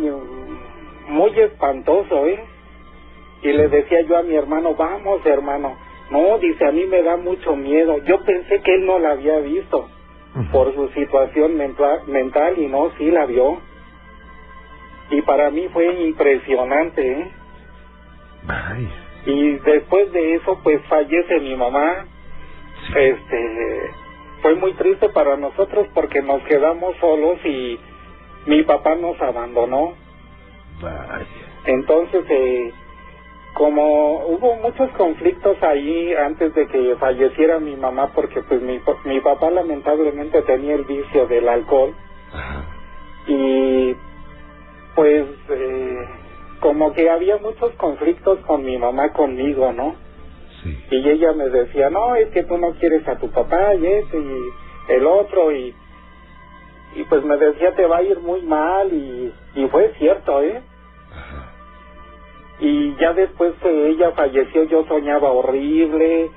[1.08, 2.44] muy espantoso, ¿eh?
[3.42, 5.76] Y le decía yo a mi hermano, vamos hermano,
[6.10, 7.98] no, dice, a mí me da mucho miedo.
[8.04, 9.88] Yo pensé que él no la había visto
[10.52, 13.58] por su situación mental, y no, sí la vio.
[15.10, 17.30] Y para mí fue impresionante, ¿eh?
[19.26, 22.06] Y después de eso, pues fallece mi mamá.
[22.96, 23.90] Este,
[24.42, 27.78] fue muy triste para nosotros porque nos quedamos solos y
[28.46, 29.94] mi papá nos abandonó.
[31.66, 32.72] Entonces, eh,
[33.54, 39.20] como hubo muchos conflictos ahí antes de que falleciera mi mamá porque pues mi, mi
[39.20, 41.94] papá lamentablemente tenía el vicio del alcohol
[43.26, 43.96] y
[44.94, 46.08] pues eh,
[46.60, 49.96] como que había muchos conflictos con mi mamá conmigo, ¿no?
[50.90, 54.18] Y ella me decía, no, es que tú no quieres a tu papá y ese
[54.18, 55.74] y el otro y
[56.96, 60.62] y pues me decía te va a ir muy mal y, y fue cierto, ¿eh?
[62.60, 66.30] Y ya después que ella falleció yo soñaba horrible,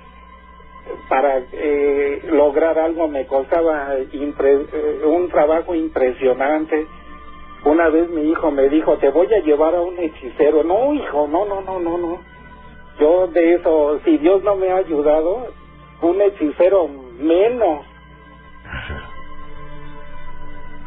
[1.09, 6.87] para eh, lograr algo me costaba impre- eh, un trabajo impresionante.
[7.65, 10.63] Una vez mi hijo me dijo, te voy a llevar a un hechicero.
[10.63, 12.19] No, hijo, no, no, no, no, no.
[12.99, 15.47] Yo de eso, si Dios no me ha ayudado,
[16.01, 16.87] un hechicero
[17.19, 17.85] menos.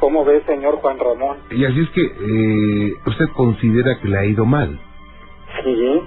[0.01, 1.39] ¿Cómo ve, señor Juan Ramón?
[1.51, 4.79] Y así es que eh, usted considera que le ha ido mal.
[5.63, 6.03] Sí.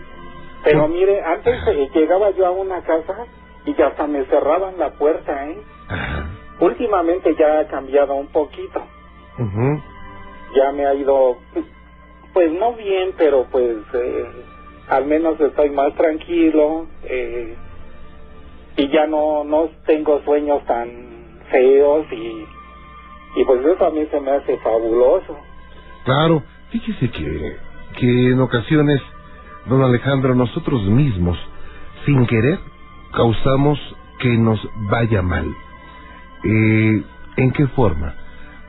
[0.64, 3.26] Pero mire, antes eh, llegaba yo a una casa
[3.66, 5.58] y ya hasta me cerraban la puerta, ¿eh?
[5.88, 6.30] Ajá.
[6.60, 8.82] Últimamente ya ha cambiado un poquito.
[9.38, 9.82] Ujú.
[10.56, 11.38] Ya me ha ido,
[12.34, 14.26] pues no bien, pero pues eh,
[14.90, 17.56] al menos estoy más tranquilo eh,
[18.78, 20.90] y ya no no tengo sueños tan
[21.52, 22.46] feos y
[23.38, 25.38] y pues eso a mí se me hace fabuloso.
[26.06, 27.58] Claro, fíjese que,
[28.00, 29.00] que en ocasiones,
[29.68, 31.38] don Alejandro, nosotros mismos,
[32.06, 32.58] sin querer,
[33.14, 33.78] causamos
[34.20, 35.46] que nos vaya mal.
[36.44, 37.04] Eh,
[37.38, 38.16] ¿En qué forma?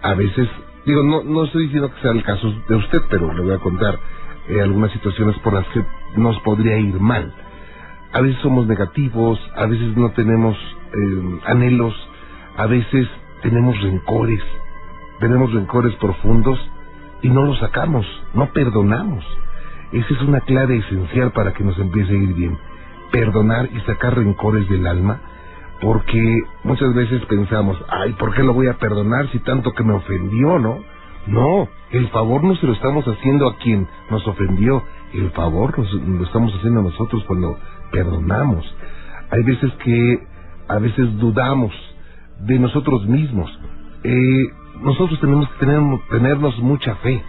[0.02, 0.46] A veces,
[0.84, 3.58] digo, no, no estoy diciendo que sea el caso de usted, pero le voy a
[3.58, 3.98] contar
[4.48, 5.84] eh, algunas situaciones por las que
[6.16, 7.32] nos podría ir mal.
[8.12, 10.56] A veces somos negativos, a veces no tenemos
[10.94, 11.94] eh, anhelos,
[12.56, 13.06] a veces
[13.42, 14.40] tenemos rencores,
[15.20, 16.58] tenemos rencores profundos
[17.22, 19.24] y no los sacamos, no perdonamos.
[19.92, 22.58] Esa es una clave esencial para que nos empiece a ir bien.
[23.10, 25.20] Perdonar y sacar rencores del alma,
[25.80, 29.94] porque muchas veces pensamos, ay, ¿por qué lo voy a perdonar si tanto que me
[29.94, 30.82] ofendió, no?
[31.26, 34.82] No, el favor no se lo estamos haciendo a quien nos ofendió,
[35.14, 37.56] el favor nos- lo estamos haciendo a nosotros cuando
[37.92, 38.64] perdonamos.
[39.30, 40.26] Hay veces que
[40.68, 41.72] a veces dudamos
[42.40, 43.50] de nosotros mismos.
[44.04, 44.46] Eh,
[44.82, 47.22] nosotros tenemos que tener, tenernos mucha fe.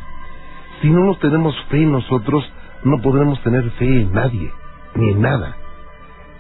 [0.82, 2.44] Si no nos tenemos fe en nosotros,
[2.84, 4.52] no podremos tener fe en nadie,
[4.96, 5.58] ni en nada.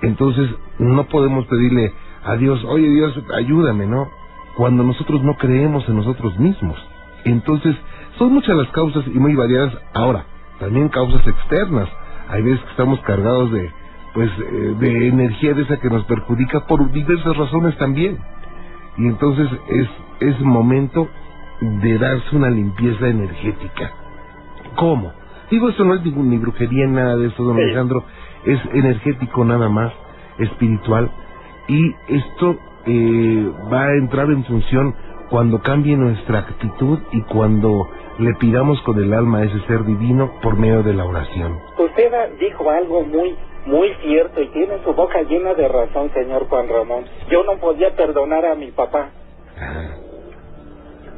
[0.01, 1.93] Entonces, no podemos pedirle
[2.25, 4.09] a Dios, oye Dios, ayúdame, ¿no?
[4.57, 6.77] Cuando nosotros no creemos en nosotros mismos.
[7.25, 7.75] Entonces,
[8.17, 9.73] son muchas las causas y muy variadas.
[9.93, 10.25] Ahora,
[10.59, 11.89] también causas externas.
[12.29, 13.71] Hay veces que estamos cargados de,
[14.13, 18.17] pues, eh, de energía de esa que nos perjudica por diversas razones también.
[18.97, 21.07] Y entonces es, es momento
[21.61, 23.91] de darse una limpieza energética.
[24.75, 25.11] ¿Cómo?
[25.49, 27.63] Digo, eso no es ni brujería, nada de eso, don Sí.
[27.63, 28.03] Alejandro.
[28.45, 29.91] Es energético nada más,
[30.37, 31.09] espiritual.
[31.67, 34.95] Y esto eh, va a entrar en función
[35.29, 37.87] cuando cambie nuestra actitud y cuando
[38.17, 41.57] le pidamos con el alma a ese ser divino por medio de la oración.
[41.77, 46.67] Usted dijo algo muy, muy cierto y tiene su boca llena de razón, señor Juan
[46.67, 47.05] Ramón.
[47.29, 49.11] Yo no podía perdonar a mi papá
[49.61, 49.95] Ah,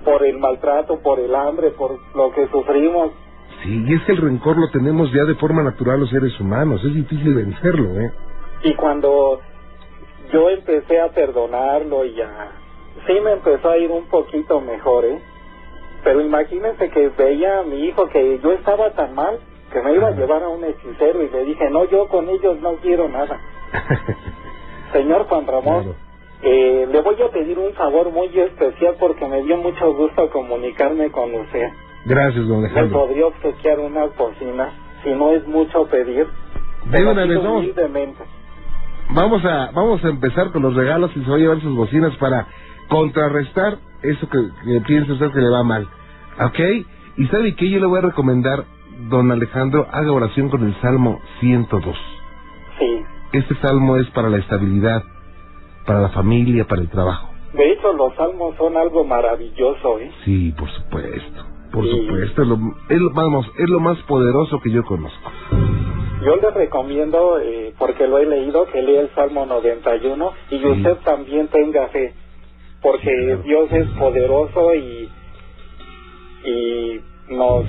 [0.04, 3.12] por el maltrato, por el hambre, por lo que sufrimos.
[3.64, 6.84] Sí, y es que el rencor lo tenemos ya de forma natural los seres humanos.
[6.84, 8.12] Es difícil vencerlo, ¿eh?
[8.64, 9.40] Y cuando
[10.34, 12.50] yo empecé a perdonarlo y ya,
[13.08, 15.20] sí me empezó a ir un poquito mejor, ¿eh?
[16.04, 19.40] Pero imagínense que veía a mi hijo que yo estaba tan mal
[19.72, 22.60] que me iba a llevar a un hechicero y le dije, no, yo con ellos
[22.60, 23.40] no quiero nada.
[24.94, 25.96] Señor Juan Ramón, Claro.
[26.44, 31.10] eh, le voy a pedir un favor muy especial porque me dio mucho gusto comunicarme
[31.12, 31.70] con usted.
[32.06, 33.00] Gracias, don ¿Me Alejandro.
[33.06, 34.74] podría obsequiar unas bocinas?
[35.04, 36.28] Si no es mucho pedir.
[36.86, 37.66] De una vez, vamos.
[39.14, 42.16] Vamos a, vamos a empezar con los regalos y se va a llevar sus bocinas
[42.18, 42.48] para
[42.92, 45.88] contrarrestar eso que, que piensa usted que le va mal.
[46.46, 46.60] ¿Ok?
[47.18, 48.66] Y sabe que yo le voy a recomendar,
[49.10, 51.96] don Alejandro, haga oración con el Salmo 102.
[52.80, 53.02] Sí.
[53.34, 55.04] Este salmo es para la estabilidad,
[55.86, 57.30] para la familia, para el trabajo.
[57.54, 60.12] De hecho, los salmos son algo maravilloso, ¿eh?
[60.26, 61.46] Sí, por supuesto.
[61.72, 61.92] Por Sí.
[61.92, 62.58] supuesto, es lo,
[62.90, 65.32] es lo- vamos, es lo más poderoso que yo conozco.
[66.26, 70.66] Yo le recomiendo, eh, porque lo he leído, que lea el Salmo 91 y Sí.
[70.66, 72.14] usted también tenga fe,
[72.82, 73.38] porque.
[73.44, 75.10] Dios es poderoso y,
[76.46, 77.66] y nos,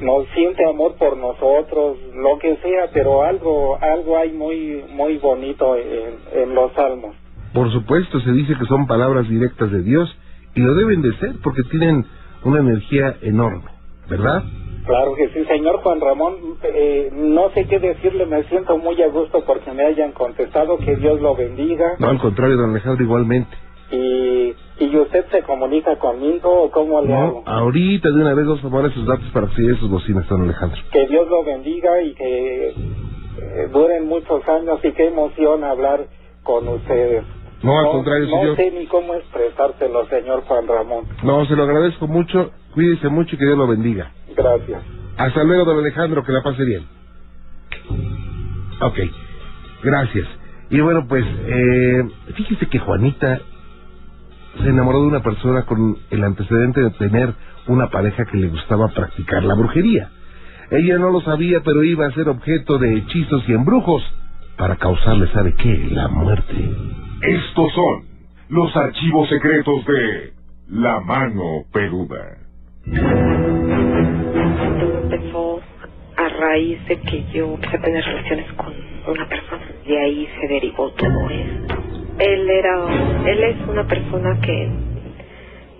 [0.00, 5.76] nos siente amor por nosotros, lo que sea, pero algo, algo hay muy, muy bonito
[5.76, 7.14] en, en los salmos.
[7.52, 10.14] Por supuesto, se dice que son palabras directas de Dios
[10.54, 12.04] y lo deben de ser porque tienen
[12.44, 13.70] una energía enorme,
[14.08, 14.42] ¿verdad?
[14.86, 19.08] Claro que sí, señor Juan Ramón, eh, no sé qué decirle, me siento muy a
[19.08, 21.94] gusto porque me hayan contestado, que Dios lo bendiga.
[22.00, 23.56] No, al contrario, don Alejandro, igualmente.
[23.92, 27.42] Y, y usted se comunica conmigo o cómo le No, hago.
[27.46, 30.80] ahorita de una vez vamos a tomar esos datos para que sus bocinas, don Alejandro.
[30.90, 32.74] Que Dios lo bendiga y que eh,
[33.70, 36.06] duren muchos años y qué emoción hablar
[36.42, 37.22] con ustedes.
[37.62, 38.56] No, al contrario, no señor.
[38.56, 41.04] sé ni cómo expresárselo, señor Juan Ramón.
[41.22, 42.50] No, se lo agradezco mucho.
[42.74, 44.10] Cuídese mucho y que Dios lo bendiga.
[44.34, 44.82] Gracias.
[45.18, 46.86] Hasta luego, don Alejandro, que la pase bien.
[48.80, 48.98] Ok,
[49.82, 50.26] gracias.
[50.70, 52.02] Y bueno, pues, eh,
[52.34, 53.40] fíjese que Juanita
[54.60, 57.34] se enamoró de una persona con el antecedente de tener
[57.68, 60.10] una pareja que le gustaba practicar la brujería.
[60.70, 64.02] Ella no lo sabía, pero iba a ser objeto de hechizos y embrujos
[64.56, 65.88] para causarle, ¿sabe qué?
[65.90, 66.54] La muerte.
[67.22, 68.04] Estos son
[68.48, 70.32] los archivos secretos de
[70.68, 72.38] La Mano Peluda.
[74.80, 75.60] Todo empezó
[76.16, 78.72] a raíz de que yo empecé a tener relaciones con
[79.08, 79.66] una persona.
[79.86, 81.81] De ahí se derivó todo esto.
[82.22, 82.86] Él era,
[83.26, 84.68] él es una persona que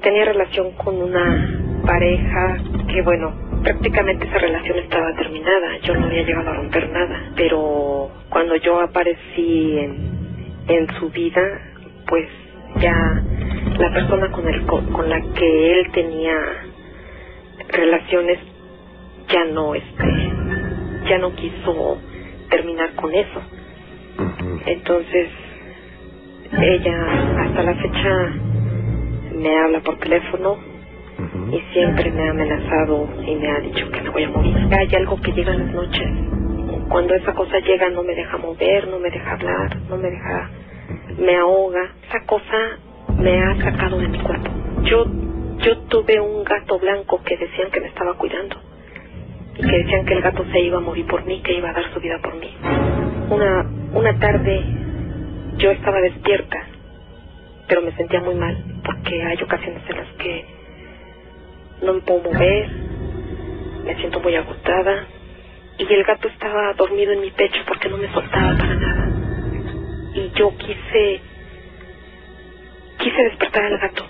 [0.02, 5.78] tenía relación con una pareja que, bueno, prácticamente esa relación estaba terminada.
[5.83, 11.42] Yo no había llegado a romper nada, pero cuando yo aparecí en, en su vida,
[12.09, 12.28] pues
[12.81, 13.22] ya
[13.78, 16.35] la persona con, el, con, la que él tenía
[17.68, 18.40] relaciones
[19.28, 20.31] ya no este
[21.09, 21.98] ya no quiso
[22.50, 23.42] terminar con eso.
[24.66, 25.28] Entonces
[26.61, 27.07] ella
[27.38, 28.33] hasta la fecha
[29.37, 30.59] me habla por teléfono
[31.51, 34.57] y siempre me ha amenazado y me ha dicho que me voy a morir.
[34.71, 36.09] Hay algo que llega en las noches.
[36.88, 40.51] Cuando esa cosa llega no me deja mover no me deja hablar no me deja
[41.19, 41.91] me ahoga.
[42.09, 42.79] Esa cosa
[43.19, 44.51] me ha sacado de mi cuerpo.
[44.83, 45.07] Yo
[45.59, 48.57] yo tuve un gato blanco que decían que me estaba cuidando
[49.57, 51.73] y que decían que el gato se iba a morir por mí, que iba a
[51.73, 52.49] dar su vida por mí.
[53.31, 54.82] Una, una tarde
[55.62, 56.59] yo estaba despierta,
[57.68, 60.44] pero me sentía muy mal porque hay ocasiones en las que
[61.83, 62.68] no me puedo mover,
[63.85, 65.07] me siento muy agotada
[65.79, 69.09] y el gato estaba dormido en mi pecho porque no me soltaba para nada.
[70.14, 71.20] Y yo quise,
[72.98, 74.05] quise despertar al gato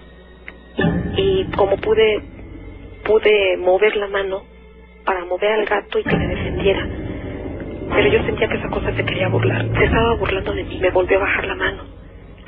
[1.16, 2.22] y como pude
[3.04, 4.44] pude mover la mano
[5.04, 7.01] para mover al gato y que me defendiera
[7.92, 10.90] pero yo sentía que esa cosa se quería burlar se estaba burlando de mí me
[10.90, 11.83] volvió a bajar la mano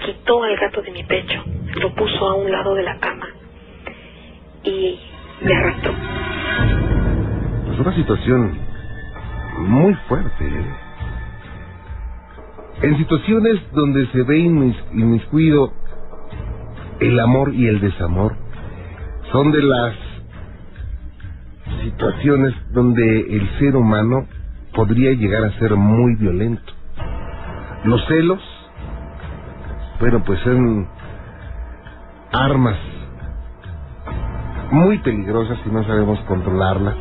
[0.04, 1.42] quitó al gato de mi pecho
[1.80, 3.26] lo puso a un lado de la cama
[4.64, 4.98] y
[5.42, 5.92] me arrastró
[7.72, 8.58] Es una situación
[9.58, 10.44] muy fuerte.
[10.46, 10.74] ¿eh?
[12.82, 15.72] En situaciones donde se ve inmis- inmiscuido
[17.00, 18.36] el amor y el desamor,
[19.32, 19.94] son de las
[21.82, 24.26] situaciones donde el ser humano
[24.74, 26.72] podría llegar a ser muy violento.
[27.84, 28.40] Los celos,
[30.00, 30.88] bueno, pues son
[32.32, 32.76] armas
[34.72, 36.96] muy peligrosas si no sabemos controlarlas.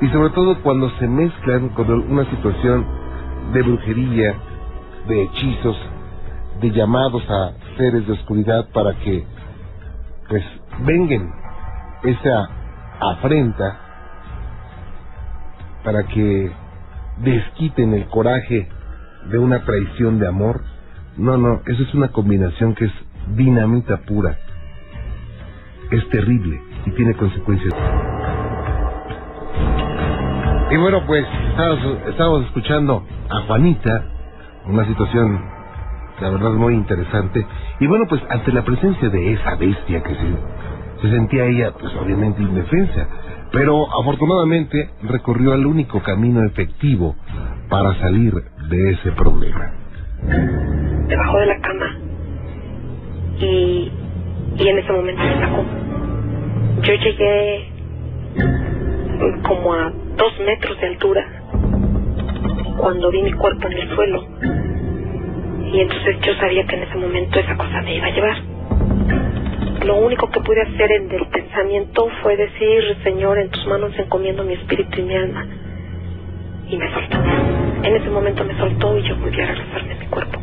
[0.00, 2.84] Y sobre todo cuando se mezclan con una situación
[3.52, 4.34] de brujería,
[5.06, 5.76] de hechizos,
[6.60, 9.24] de llamados a seres de oscuridad para que
[10.28, 10.42] pues
[10.80, 11.32] vengan
[12.02, 12.48] esa
[13.00, 13.78] afrenta
[15.84, 16.50] para que
[17.18, 18.68] desquiten el coraje
[19.30, 20.62] de una traición de amor.
[21.16, 22.92] No, no, eso es una combinación que es
[23.36, 24.36] dinamita pura.
[25.90, 27.74] Es terrible y tiene consecuencias.
[30.70, 31.24] Y bueno, pues
[32.08, 34.04] estamos escuchando a Juanita,
[34.66, 35.40] una situación,
[36.20, 37.46] la verdad, muy interesante.
[37.80, 40.16] Y bueno, pues ante la presencia de esa bestia que
[41.02, 43.06] se sentía ella, pues obviamente indefensa,
[43.54, 47.14] pero afortunadamente recorrió el único camino efectivo
[47.70, 48.34] para salir
[48.68, 49.72] de ese problema.
[51.06, 51.96] debajo de la cama
[53.38, 53.92] y,
[54.56, 55.64] y en ese momento me sacó.
[56.82, 57.68] Yo llegué
[59.46, 61.24] como a dos metros de altura
[62.76, 64.24] cuando vi mi cuerpo en el suelo
[65.72, 68.53] y entonces yo sabía que en ese momento esa cosa me iba a llevar.
[69.84, 74.42] Lo único que pude hacer en el pensamiento fue decir, Señor, en tus manos encomiendo
[74.42, 75.46] mi espíritu y mi alma.
[76.70, 77.18] Y me soltó.
[77.82, 80.40] En ese momento me soltó y yo volví a regresarme a mi cuerpo.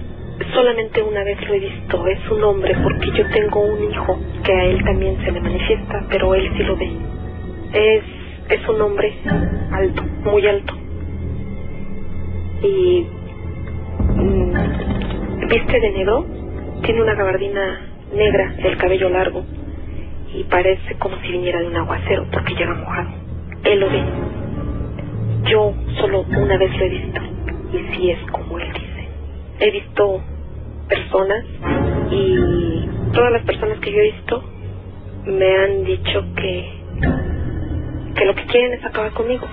[0.53, 4.53] Solamente una vez lo he visto, es un hombre, porque yo tengo un hijo que
[4.53, 6.91] a él también se le manifiesta, pero él sí lo ve.
[7.73, 8.03] Es,
[8.49, 9.11] es un hombre
[9.71, 10.73] alto, muy alto.
[12.61, 13.07] Y
[14.17, 16.25] mm, viste de negro,
[16.83, 19.45] tiene una gabardina negra, el cabello largo,
[20.33, 23.09] y parece como si viniera de un aguacero porque llega mojado.
[23.63, 24.03] Él lo ve.
[25.49, 27.21] Yo solo una vez lo he visto,
[27.73, 29.09] y sí es como él dice.
[29.59, 30.21] He visto
[30.87, 31.45] personas
[32.11, 34.43] y todas las personas que yo he visto
[35.25, 36.81] me han dicho que
[38.15, 39.47] que lo que quieren es acabar conmigo.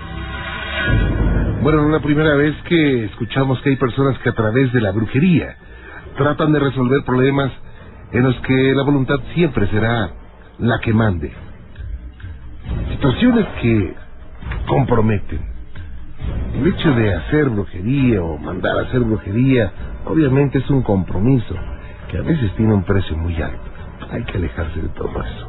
[1.63, 4.81] Bueno, no es la primera vez que escuchamos que hay personas que a través de
[4.81, 5.57] la brujería
[6.17, 7.53] tratan de resolver problemas
[8.13, 10.11] en los que la voluntad siempre será
[10.59, 11.33] la que mande.
[12.91, 13.95] Situaciones que
[14.67, 15.41] comprometen.
[16.55, 19.73] El hecho de hacer brujería o mandar a hacer brujería
[20.07, 21.55] obviamente es un compromiso
[22.11, 23.71] que a veces tiene un precio muy alto.
[24.11, 25.49] Hay que alejarse de todo eso.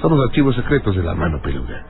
[0.00, 1.84] Son los archivos secretos de la mano peluda.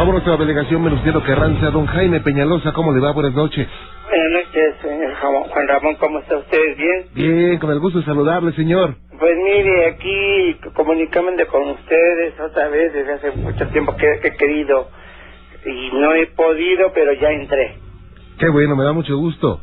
[0.00, 1.70] Vámonos a la delegación Venustiano Carranza.
[1.70, 3.12] Don Jaime Peñalosa, ¿cómo le va?
[3.12, 3.68] Buenas noches.
[4.08, 6.76] Buenas noches, señor Juan Ramón, ¿cómo está usted?
[6.78, 7.04] ¿Bien?
[7.12, 8.94] Bien, con el gusto de saludarle, señor.
[9.18, 14.88] Pues mire, aquí comunicándome con ustedes otra vez desde hace mucho tiempo que he querido
[15.66, 17.74] y no he podido, pero ya entré.
[18.38, 19.60] Qué bueno, me da mucho gusto.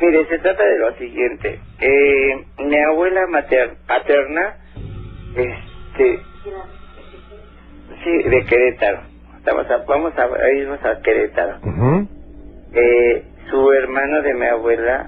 [0.00, 1.60] Mire, se trata de lo siguiente.
[1.78, 4.56] Eh, mi abuela mater paterna,
[5.36, 6.18] este,
[8.02, 9.07] sí, de Querétaro.
[9.48, 11.56] Estamos a, vamos a, irnos a Querétaro.
[12.74, 15.06] eh, su hermano de mi abuela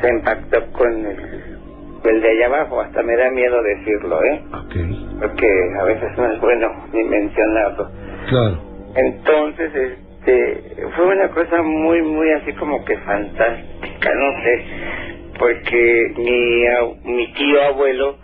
[0.00, 1.56] se impactó con el,
[2.04, 2.80] el de allá abajo.
[2.82, 4.44] Hasta me da miedo decirlo, ¿eh?
[4.66, 5.08] Okay.
[5.18, 7.90] Porque a veces no es bueno ni mencionarlo.
[8.28, 8.62] Claro.
[8.94, 14.64] Entonces, este, fue una cosa muy, muy así como que fantástica, no sé,
[15.36, 18.18] porque mi, mi tío abuelo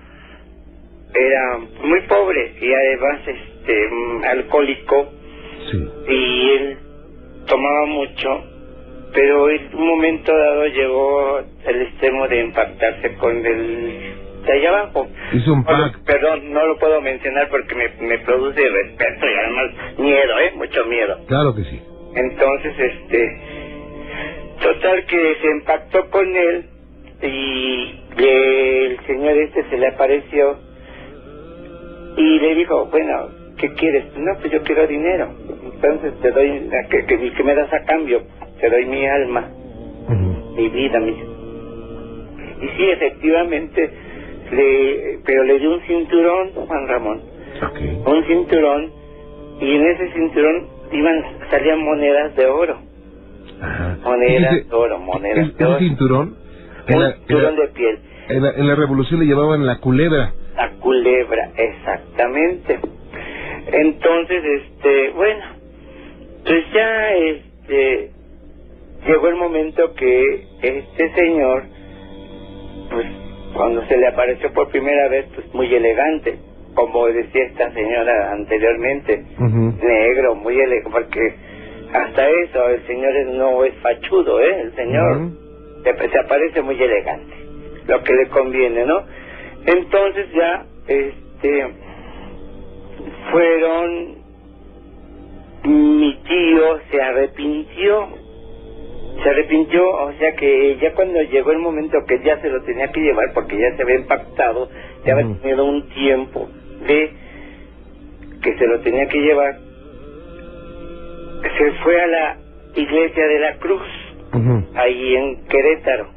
[1.13, 3.52] era muy pobre y además este
[4.29, 5.13] alcohólico
[5.71, 5.79] Sí.
[6.09, 6.79] y él
[7.47, 8.29] tomaba mucho
[9.15, 14.15] pero en un momento dado llegó al extremo de impactarse con el
[14.47, 15.99] de allá abajo Hizo un No pack.
[16.05, 20.85] perdón no lo puedo mencionar porque me, me produce respeto y además miedo eh mucho
[20.87, 21.81] miedo Claro que sí.
[22.17, 23.41] entonces este
[24.63, 26.65] total que se impactó con él
[27.23, 30.59] y el señor este se le apareció
[32.17, 33.31] y le dijo, bueno,
[33.63, 34.05] ¿qué quieres?
[34.19, 35.29] No, pues yo quiero dinero.
[35.73, 38.23] Entonces te doy, que, que, que me das a cambio?
[38.61, 39.49] Te doy mi alma,
[40.57, 41.11] mi vida, mi...
[41.13, 43.91] Y sí, efectivamente,
[44.53, 47.21] le, pero le dio un cinturón, Juan Ramón,
[48.07, 48.91] un cinturón,
[49.61, 52.79] y en ese cinturón iban, salían monedas de oro,
[53.61, 53.99] Ajá.
[54.05, 56.37] monedas de oro, monedas de oro, cinturón,
[56.89, 57.99] en un la, en, cinturón la, de piel.
[58.29, 60.33] en la- en la revolución le llamaban la culebra.
[60.57, 62.79] La culebra, exactamente.
[63.67, 65.45] Entonces, este, bueno,
[66.45, 68.11] pues ya, este,
[69.07, 71.65] llegó el momento que este señor,
[72.91, 73.07] pues,
[73.55, 76.39] cuando se le apareció por primera vez, pues, muy elegante,
[76.75, 79.25] como decía esta señora anteriormente,
[79.83, 81.35] negro, muy elegante, porque
[81.93, 84.61] hasta eso, el señor es- no es fachudo, ¿eh?
[84.63, 85.17] El señor
[85.85, 87.35] se aparece muy elegante,
[87.87, 89.03] lo que le conviene, ¿no?
[89.67, 91.67] Entonces ya, este,
[93.31, 94.15] fueron,
[95.65, 98.09] mi tío se arrepintió,
[99.23, 102.89] se arrepintió, o sea que ya cuando llegó el momento que ya se lo tenía
[102.89, 104.69] que llevar, porque ya se había impactado,
[105.05, 106.49] ya había tenido un tiempo
[106.87, 107.11] de
[108.43, 109.59] que se lo tenía que llevar,
[111.57, 112.37] se fue a la
[112.75, 113.83] iglesia de la cruz
[114.75, 116.09] ahí en Querétaro,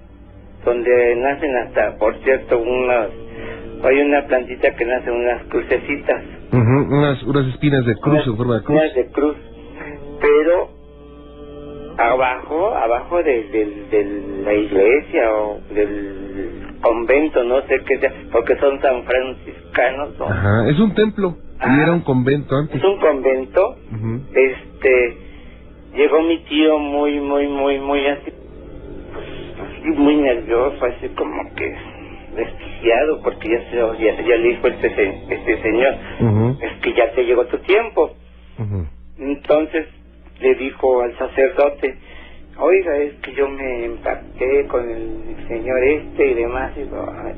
[0.63, 3.09] donde nacen hasta, por cierto, unas,
[3.87, 6.95] hay una plantita que nace unas crucecitas, Ujú.
[6.95, 8.77] Unas, unas espinas de cruz unas, en forma de cruz.
[8.79, 9.35] unas de cruz,
[10.21, 10.69] pero
[11.97, 18.55] abajo, abajo de, del- de la iglesia o del convento, no sé qué sea, porque
[18.57, 20.25] son san franciscanos, ¿no?
[20.25, 20.69] Ajá.
[20.69, 21.35] Es un templo.
[21.55, 21.79] Y Ah.
[21.83, 22.75] era un convento antes.
[22.75, 24.21] es un convento, Ujú.
[24.33, 25.17] este
[25.95, 28.31] llegó mi tío muy muy muy muy así
[29.13, 29.25] pues,
[29.79, 31.73] así muy nervioso así como que
[32.35, 34.87] desquiciado porque ya se ya, ya le dijo este
[35.29, 35.93] este señor
[36.61, 38.11] es que ya te llegó tu tiempo
[39.19, 39.87] entonces
[40.39, 41.95] le dijo al sacerdote
[42.59, 47.33] oiga es que yo me impacté con el señor este y demás y digo, "Ay".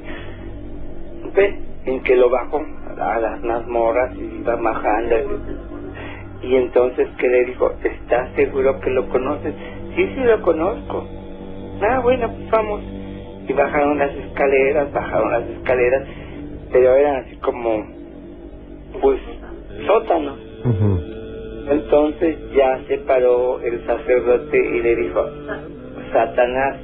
[1.36, 2.62] ve en que lo bajó
[3.00, 5.16] a las mazmorras y iba bajando
[6.42, 9.54] y entonces que le dijo ¿estás seguro que lo conoces?
[9.96, 11.06] sí, sí lo conozco
[11.82, 12.82] ah bueno pues vamos
[13.48, 16.04] y bajaron las escaleras bajaron las escaleras
[16.72, 17.86] pero eran así como
[19.02, 19.20] pues
[19.86, 20.38] sótanos
[21.70, 25.26] entonces ya se paró el sacerdote y le dijo,
[26.14, 26.78] Satanás,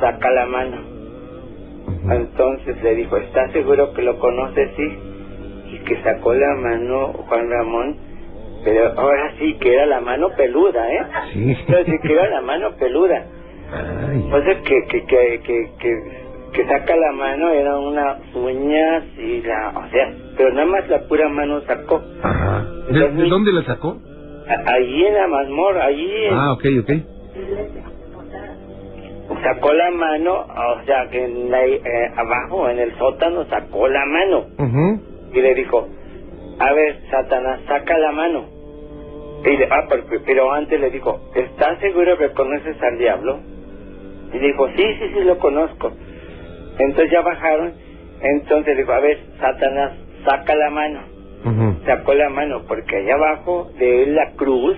[0.00, 0.78] saca la mano.
[2.10, 4.70] Entonces le dijo, ¿estás seguro que lo conoces?
[4.76, 4.98] Sí.
[5.72, 7.96] Y que sacó la mano Juan Ramón,
[8.64, 11.02] pero ahora sí que era la mano peluda, ¿eh?
[11.32, 11.54] Sí.
[11.54, 13.26] Sí que era la mano peluda.
[13.76, 15.40] Sea que, que, que,
[15.80, 16.02] que,
[16.52, 21.00] que saca la mano eran unas uñas y la, o sea, pero nada más la
[21.08, 22.02] pura mano sacó.
[22.22, 22.66] Ajá.
[22.90, 23.96] ¿De, de dónde la sacó?
[24.48, 26.90] A- Ahí en la mazmorra, ahí en- Ah, ok, ok.
[29.42, 34.04] sacó la mano, o sea, que en la- eh, abajo en el sótano sacó la
[34.06, 35.00] mano Ujú.
[35.32, 35.88] y le dijo,
[36.58, 38.44] a ver, Satanás, saca la mano.
[39.44, 43.40] Y le, ah, pero, pero antes le dijo, ¿estás seguro que conoces al diablo?
[44.32, 45.92] Y dijo, sí, sí, sí, lo conozco.
[46.78, 47.72] Entonces ya bajaron,
[48.22, 49.92] entonces dijo, a ver, Satanás,
[50.24, 51.00] saca la mano.
[51.86, 54.76] Sacó la mano, porque allá abajo de la cruz,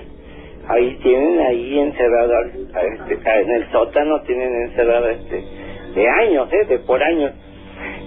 [0.69, 5.45] ahí tienen ahí encerrado, a este, a- en el sótano tienen encerrado este,
[5.95, 6.65] de años, ¿eh?
[6.67, 7.33] De por años.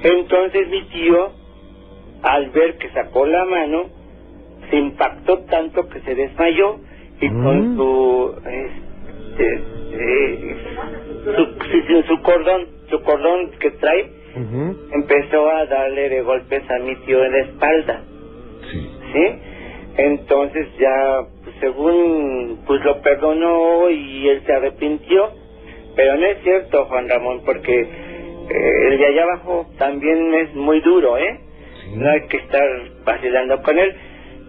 [0.03, 1.31] Entonces mi tío,
[2.23, 3.85] al ver que sacó la mano,
[4.71, 6.79] se impactó tanto que se desmayó
[7.21, 7.75] y con Mm.
[7.77, 8.86] su, este,
[9.39, 10.55] eh,
[11.23, 11.45] su,
[11.87, 14.11] su, su cordón, su cordón que trae,
[14.91, 18.01] empezó a darle de golpes a mi tío en la espalda.
[18.71, 18.91] Sí.
[19.13, 19.39] ¿sí?
[19.97, 25.31] Entonces ya, pues, según, pues lo perdonó y él se arrepintió,
[25.95, 30.81] pero no es cierto, Juan Ramón, porque eh, el de allá abajo también es muy
[30.81, 31.39] duro, ¿eh?
[31.83, 31.95] Sí.
[31.95, 32.63] No hay que estar
[33.05, 33.95] vacilando con él.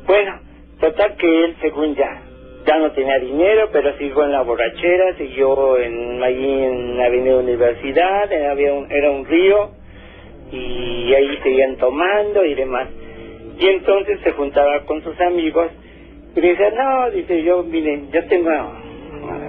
[0.06, 0.38] Bueno,
[0.80, 2.22] total que él, según ya,
[2.66, 7.36] ya no tenía dinero, pero siguió en la borrachera, siguió en, allí en la Avenida
[7.38, 9.70] Universidad, había un- era un río,
[10.52, 12.88] y ahí seguían tomando y demás.
[13.58, 15.68] Y entonces se juntaba con sus amigos
[16.36, 18.50] y dice, no, dice yo, miren, yo tengo,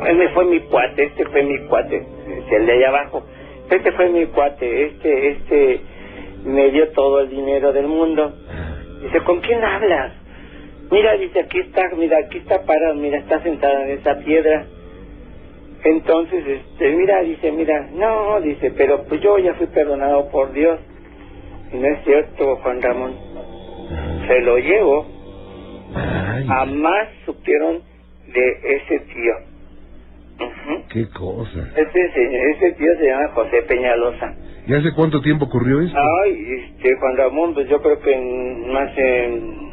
[0.07, 3.23] él fue mi cuate, este fue mi cuate, dice el de allá abajo,
[3.69, 5.81] este fue mi cuate, este, este
[6.45, 8.33] me dio todo el dinero del mundo.
[9.03, 10.13] Dice, ¿con quién hablas?
[10.91, 14.65] Mira, dice, aquí está, mira, aquí está parado, mira, está sentada en esa piedra.
[15.83, 20.79] Entonces, este, mira, dice, mira, no, dice, pero pues yo ya fui perdonado por Dios.
[21.71, 23.13] Y no es cierto, Juan Ramón.
[24.27, 25.05] Se lo llevo.
[25.95, 27.81] Ay, Jamás supieron
[28.33, 29.33] de ese tío.
[30.39, 30.83] Ujú.
[30.91, 31.59] qué cosa.
[31.75, 34.33] Ese, señor- ese tío se llama José Peñalosa.
[34.67, 35.97] ¿Y hace cuánto tiempo ocurrió esto?
[36.23, 39.69] Ay, este, Juan Ramón, pues yo creo que en, más en...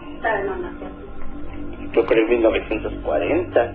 [1.97, 3.75] Yo creo en 1940.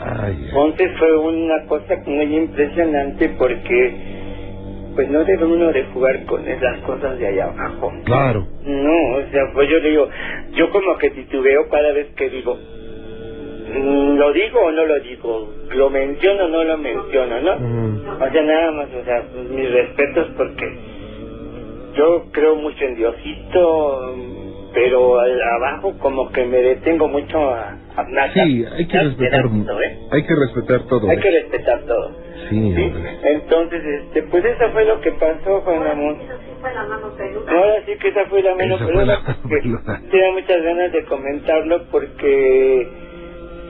[0.00, 0.46] Ay.
[0.46, 4.14] Entonces fue una cosa muy impresionante porque
[4.94, 7.92] pues no debe uno de jugar con esas cosas de allá abajo.
[8.04, 8.46] Claro.
[8.64, 10.08] No, o sea, pues yo digo,
[10.52, 15.52] yo como que titubeo cada vez que digo, mm, ¿lo digo o no lo digo?
[15.74, 18.14] ¿Lo menciono o no lo menciono, no?
[18.14, 20.72] O sea, nada más, o sea, mis respetos porque
[21.96, 24.16] yo creo mucho en Diosito,
[24.74, 27.76] pero al- abajo como que me detengo mucho a...
[27.96, 28.32] a nada.
[28.32, 29.98] Sí, hay que respetar, ¿eh?
[30.10, 31.08] hay que respetar todo.
[31.08, 31.20] Hay ¿eh?
[31.20, 32.10] que respetar todo.
[32.50, 32.92] Sí, ¿sí?
[33.24, 36.18] Entonces, este, pues eso fue lo que pasó, Juan Ramón.
[37.48, 40.00] Ahora sí que esa fue la mano Esa fue la mano peluda.
[40.10, 42.88] tenía muchas ganas de comentarlo porque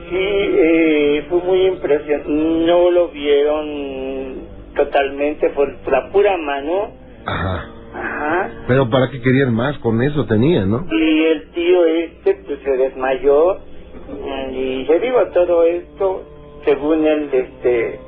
[0.09, 2.29] sí, eh, fue muy impresionante.
[2.29, 6.91] No lo vieron totalmente por la pura mano.
[7.25, 7.69] Ajá.
[7.95, 8.49] Ajá.
[8.67, 9.77] Pero ¿para qué querían más?
[9.79, 10.85] Con eso tenían, ¿no?
[10.91, 13.57] Y el tío este pues se desmayó
[14.51, 16.23] y yo digo todo esto
[16.65, 17.99] según él este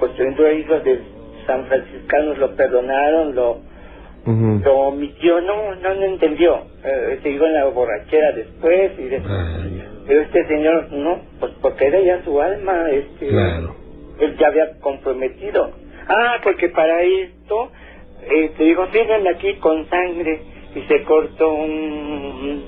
[0.00, 1.00] pues entró hijos de
[1.46, 3.58] San Franciscanos lo perdonaron lo
[4.64, 9.16] lo mi tío no no no entendió eh, siguió en la borrachera después y de-
[9.28, 13.74] Ay, pero este señor no pues porque era ya su alma este claro.
[14.20, 15.70] él ya había comprometido.
[16.08, 17.70] Ah, porque para esto,
[18.30, 20.42] eh, te digo, fíjense aquí con sangre
[20.74, 22.64] y se cortó un,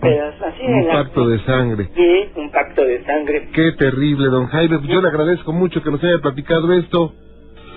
[0.00, 1.88] pedazo así en Un la- pacto de sangre.
[1.94, 3.48] Sí, un pacto de sangre.
[3.52, 4.78] Qué terrible, don Jaime.
[4.78, 7.12] Pues Yo le agradezco mucho que nos haya platicado esto.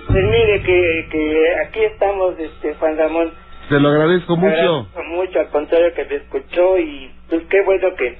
[0.06, 3.30] Pues mire que, que aquí estamos, este Juan Ramón.
[3.68, 4.52] Se lo agradezco mucho.
[4.54, 8.18] Agradezco mucho, al contrario que te escuchó y pues qué bueno que,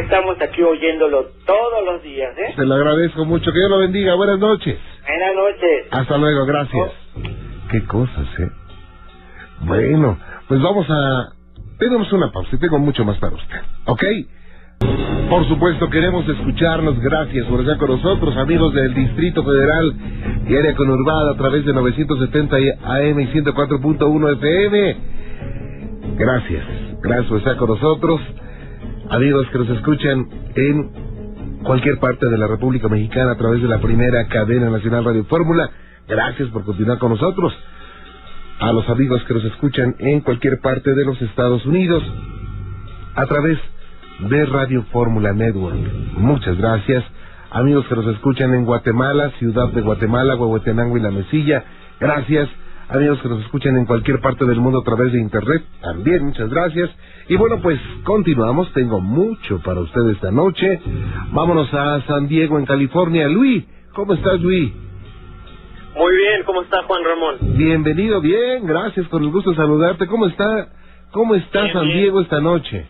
[0.00, 2.52] estamos aquí oyéndolo todos los días, ¿eh?
[2.56, 3.52] Se lo agradezco mucho.
[3.52, 4.14] Que Dios lo bendiga.
[4.14, 4.78] Buenas noches.
[5.06, 5.86] Buenas noches.
[5.90, 6.46] Hasta luego.
[6.46, 7.45] Gracias.
[7.70, 8.50] Qué cosas, ¿eh?
[9.62, 11.32] Bueno, pues vamos a...
[11.78, 13.60] Tenemos una pausa y tengo mucho más para usted.
[13.86, 14.04] ¿Ok?
[15.28, 16.98] Por supuesto, queremos escucharnos.
[17.00, 19.94] Gracias por estar con nosotros, amigos del Distrito Federal
[20.48, 24.96] y área conurbada a través de 970 AM y 104.1 FM.
[26.16, 26.64] Gracias.
[27.02, 28.20] Gracias por estar con nosotros.
[29.10, 30.90] Amigos que nos escuchan en
[31.64, 35.68] cualquier parte de la República Mexicana a través de la primera cadena nacional Radio Fórmula.
[36.08, 37.52] Gracias por continuar con nosotros.
[38.60, 42.02] A los amigos que nos escuchan en cualquier parte de los Estados Unidos
[43.14, 43.58] a través
[44.20, 45.76] de Radio Fórmula Network.
[46.16, 47.04] Muchas gracias.
[47.50, 51.64] Amigos que nos escuchan en Guatemala, Ciudad de Guatemala, Huehuetenango y La Mesilla.
[52.00, 52.48] Gracias.
[52.88, 56.48] amigos que nos escuchan en cualquier parte del mundo a través de internet, también muchas
[56.48, 56.88] gracias.
[57.28, 60.80] Y bueno, pues continuamos, tengo mucho para ustedes esta noche.
[61.32, 63.26] Vámonos a San Diego, en California.
[63.26, 64.72] Luis, ¿cómo estás, Luis?
[65.96, 67.36] Muy bien, ¿cómo está Juan Ramón?
[67.56, 70.06] Bienvenido, bien, gracias, con el gusto de saludarte.
[70.06, 70.68] ¿Cómo está,
[71.10, 71.98] cómo está Bien, San bien.
[71.98, 72.86] Diego esta noche?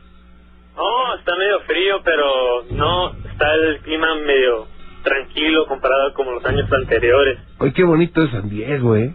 [0.77, 4.67] No, está medio frío, pero no, está el clima medio
[5.05, 7.39] tranquilo comparado con los años anteriores.
[7.59, 9.15] Hoy qué bonito es San Diego, ¿eh?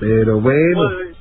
[0.00, 1.16] Pero bueno, Pues,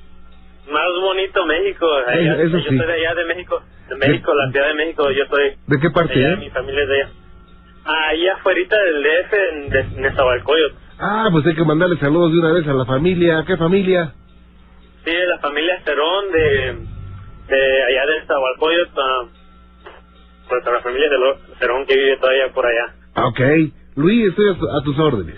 [0.71, 1.85] más bonito México.
[2.07, 2.77] Eh, allá- eso yo sí.
[2.77, 5.89] soy de allá de México, de México, la ciudad de México, yo soy ¿de qué
[5.91, 6.37] parte, allá, eh?
[6.37, 7.09] mi familia es de allá.
[7.83, 10.75] Ahí afuera del DF, en de Nezahualcóyotl.
[11.01, 13.43] Ah, pues hay que mandarle saludos de una vez a la familia.
[13.47, 14.13] ¿Qué familia?
[15.03, 16.77] Sí, de la familia Cerón de,
[17.47, 19.25] de allá de Nezahualcóyotl, ah,
[20.47, 22.93] pues a la familia de Cerón que vive todavía por allá.
[23.15, 23.39] Ah, ok.
[23.95, 25.37] Luis, estoy a, a tus órdenes.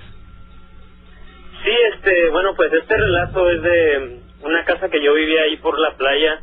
[1.64, 5.80] Sí, este, bueno, pues este relato es de una casa que yo vivía ahí por
[5.80, 6.42] la playa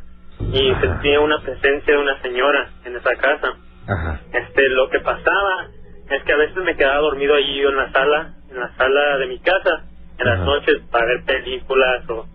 [0.51, 0.81] y Ajá.
[0.81, 3.53] sentía una presencia de una señora en esa casa.
[3.87, 4.19] Ajá.
[4.33, 5.67] Este, lo que pasaba
[6.09, 9.27] es que a veces me quedaba dormido allí en la sala, en la sala de
[9.27, 9.83] mi casa,
[10.17, 12.25] en las noches para ver películas o,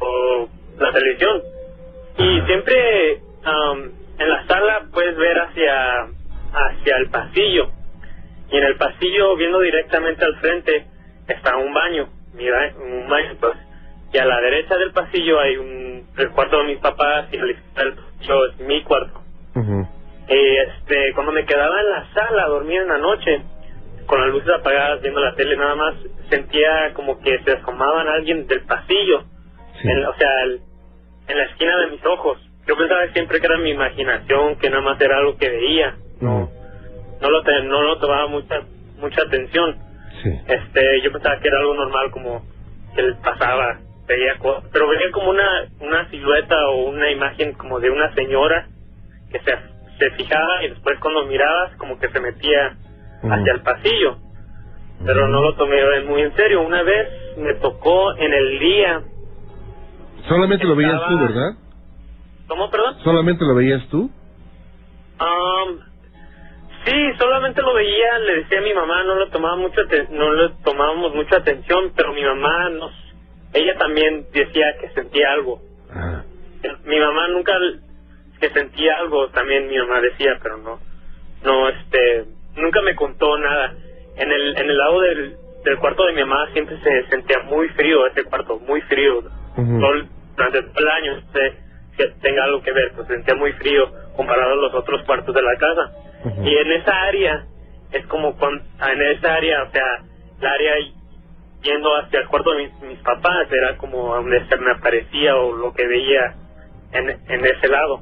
[0.00, 0.48] o
[0.78, 1.42] la televisión.
[2.18, 2.46] Y Ajá.
[2.46, 6.02] siempre am, en la sala puedes ver hacia,
[6.52, 7.70] hacia el pasillo.
[8.50, 10.86] Y en el pasillo, viendo directamente al frente,
[11.28, 13.54] está un baño, mira, un baño, pues.
[14.12, 17.44] Y a la derecha del pasillo hay un, el cuarto de mis papás y a
[17.44, 19.20] la izquierda del pasillo es mi cuarto.
[19.54, 19.86] Ujú.
[20.30, 23.42] Y este, cuando me quedaba en la sala a dormir en la noche,
[24.08, 25.94] con las luces apagadas, viendo la tele nada más,
[26.30, 29.24] sentía como que se asomaban alguien del pasillo,
[29.82, 29.88] Sí.
[29.88, 30.60] en, o sea, el-
[31.28, 32.38] en la esquina de mis ojos.
[32.66, 36.50] Yo pensaba siempre que era mi imaginación, que nada más era algo que veía, Ujú.
[37.20, 38.62] no lo, te- no lo tomaba mucha,
[38.98, 39.76] mucha atención.
[40.22, 40.30] Sí.
[40.48, 42.44] Este, yo pensaba que era algo normal, como
[42.96, 43.78] que le pasaba,
[44.08, 48.66] veía cosas, pero veía como una, una silueta o una imagen como de una señora
[49.30, 49.54] que se,
[49.98, 52.74] se fijaba y después cuando mirabas como que se metía.
[53.22, 54.18] Hacia el pasillo,
[55.04, 56.62] pero no lo tomé muy en serio.
[56.62, 59.02] Una vez me tocó en el día,
[60.28, 61.54] Solamente lo veías tú, ¿verdad?
[62.48, 62.96] ¿cómo, perdón?
[63.02, 64.10] Solamente lo veías tú.
[65.20, 65.78] Um,
[66.84, 70.50] sí, solamente lo veía, le decía a mi mamá, no le tomaba mucho no le
[70.64, 72.92] tomábamos mucha atención, pero mi mamá nos,
[73.54, 75.62] ella también decía que sentía algo.
[76.84, 77.54] Mi mamá nunca
[78.40, 80.78] que sentía algo, también mi mamá decía, pero no,
[81.42, 82.24] no, este,
[82.58, 83.74] nunca me contó nada.
[84.16, 87.68] En el, en el lado del, del cuarto de mi mamá siempre se sentía muy
[87.70, 89.22] frío ese cuarto, muy frío.
[89.80, 91.52] Todo el- durante todo el año, sé
[91.96, 95.34] que tenga algo que ver, pues se sentía muy frío comparado a los otros cuartos
[95.34, 95.92] de la casa.
[96.44, 97.44] Y en esa área,
[97.92, 100.02] es como cuando, en esa área, o sea,
[100.40, 100.74] la área
[101.62, 105.56] yendo hacia el cuarto de mis, mis papás, era como donde se me aparecía o
[105.56, 106.34] lo que veía
[106.92, 108.00] en, en ese lado.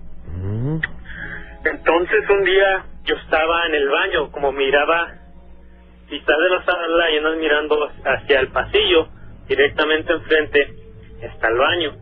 [1.64, 5.12] Entonces un día yo estaba en el baño, como miraba,
[6.08, 9.08] si estás de la sala y andas mirando hacia el pasillo,
[9.48, 10.74] directamente enfrente
[11.22, 11.92] está el baño.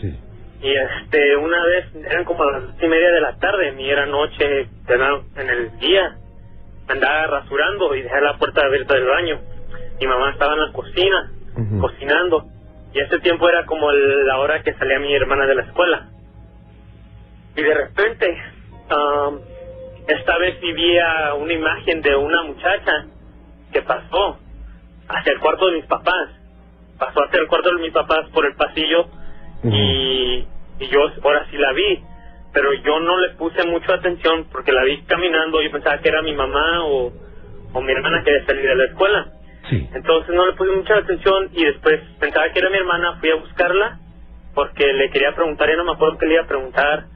[0.00, 0.18] Sí.
[0.62, 4.06] Y este, una vez, eran como las dos y media de la tarde, mi era
[4.06, 6.16] noche, era en el día,
[6.88, 9.40] andaba rasurando y dejé la puerta abierta del baño.
[10.00, 11.30] Mi mamá estaba en la cocina,
[11.80, 12.46] cocinando,
[12.92, 16.08] y ese tiempo era como el- la hora que salía mi hermana de la escuela.
[17.56, 18.36] Y de repente,
[18.88, 19.40] am,
[20.06, 23.06] esta vez vivía una imagen de una muchacha
[23.72, 24.38] que pasó
[25.08, 26.30] hacia el cuarto de mis papás.
[26.98, 29.06] Pasó hacia el cuarto de mis papás por el pasillo
[29.64, 30.46] y,
[30.78, 32.02] y yo ahora sí la vi,
[32.52, 36.22] pero yo no le puse mucha atención porque la vi caminando, yo pensaba que era
[36.22, 37.12] mi mamá o,
[37.72, 39.26] o mi hermana que había salido de la escuela.
[39.70, 39.88] Sí.
[39.94, 43.36] Entonces no le puse mucha atención y después pensaba que era mi hermana, fui a
[43.36, 43.98] buscarla
[44.54, 47.06] porque le quería preguntar, ya no me acuerdo qué le iba a preguntar,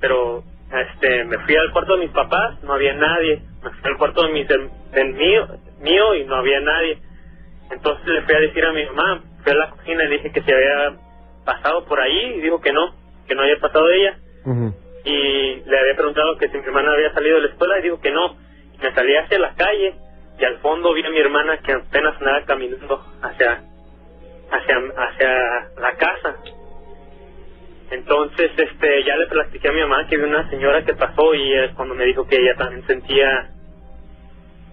[0.00, 3.98] pero este me fui al cuarto de mis papás, no había nadie, me fui al
[3.98, 5.48] cuarto de mis del, del mío,
[5.80, 6.98] mío y no había nadie.
[7.70, 10.32] Entonces le fui a decir a mi mamá, fui a la cocina y le dije
[10.32, 10.96] que se había
[11.44, 12.94] pasado por ahí y dijo que no,
[13.26, 14.18] que no había pasado ella
[15.04, 18.00] y le había preguntado que si mi hermana había salido de la escuela y dijo
[18.00, 18.36] que no.
[18.74, 19.94] Y me salí hacia la calle
[20.38, 23.62] y al fondo vi a mi hermana que apenas andaba caminando hacia
[24.50, 26.36] hacia hacia la casa.
[27.90, 31.54] Entonces, este, ya le platiqué a mi mamá que vi una señora que pasó y
[31.54, 33.50] es cuando me dijo que ella también sentía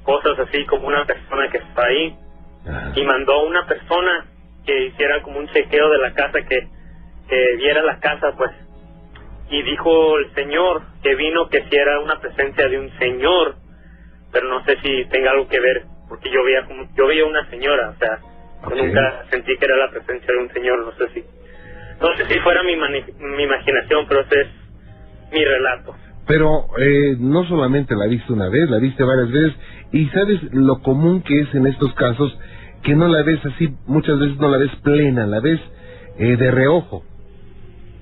[0.04, 2.16] cosas así como una persona que está ahí
[2.68, 2.92] Ajá.
[2.96, 4.26] y mandó a una persona
[4.66, 6.68] que hiciera como un chequeo de la casa, que,
[7.30, 8.52] que viera la casa, pues.
[9.50, 13.56] Y dijo el señor que vino que si era una presencia de un señor,
[14.32, 17.50] pero no sé si tenga algo que ver, porque yo veía como, yo veía una
[17.50, 18.20] señora, o sea,
[18.70, 21.24] Yo nunca sentí que era la presencia de un señor, no sé si.
[22.02, 24.48] No sé si fuera mi, mi imaginación, pero ese es
[25.32, 25.96] mi relato.
[26.28, 29.54] Pero eh, no solamente la viste una vez, la viste varias veces,
[29.92, 32.36] y sabes lo común que es en estos casos,
[32.84, 35.60] que no la ves así, muchas veces no la ves plena, la ves
[36.18, 37.04] eh, de reojo.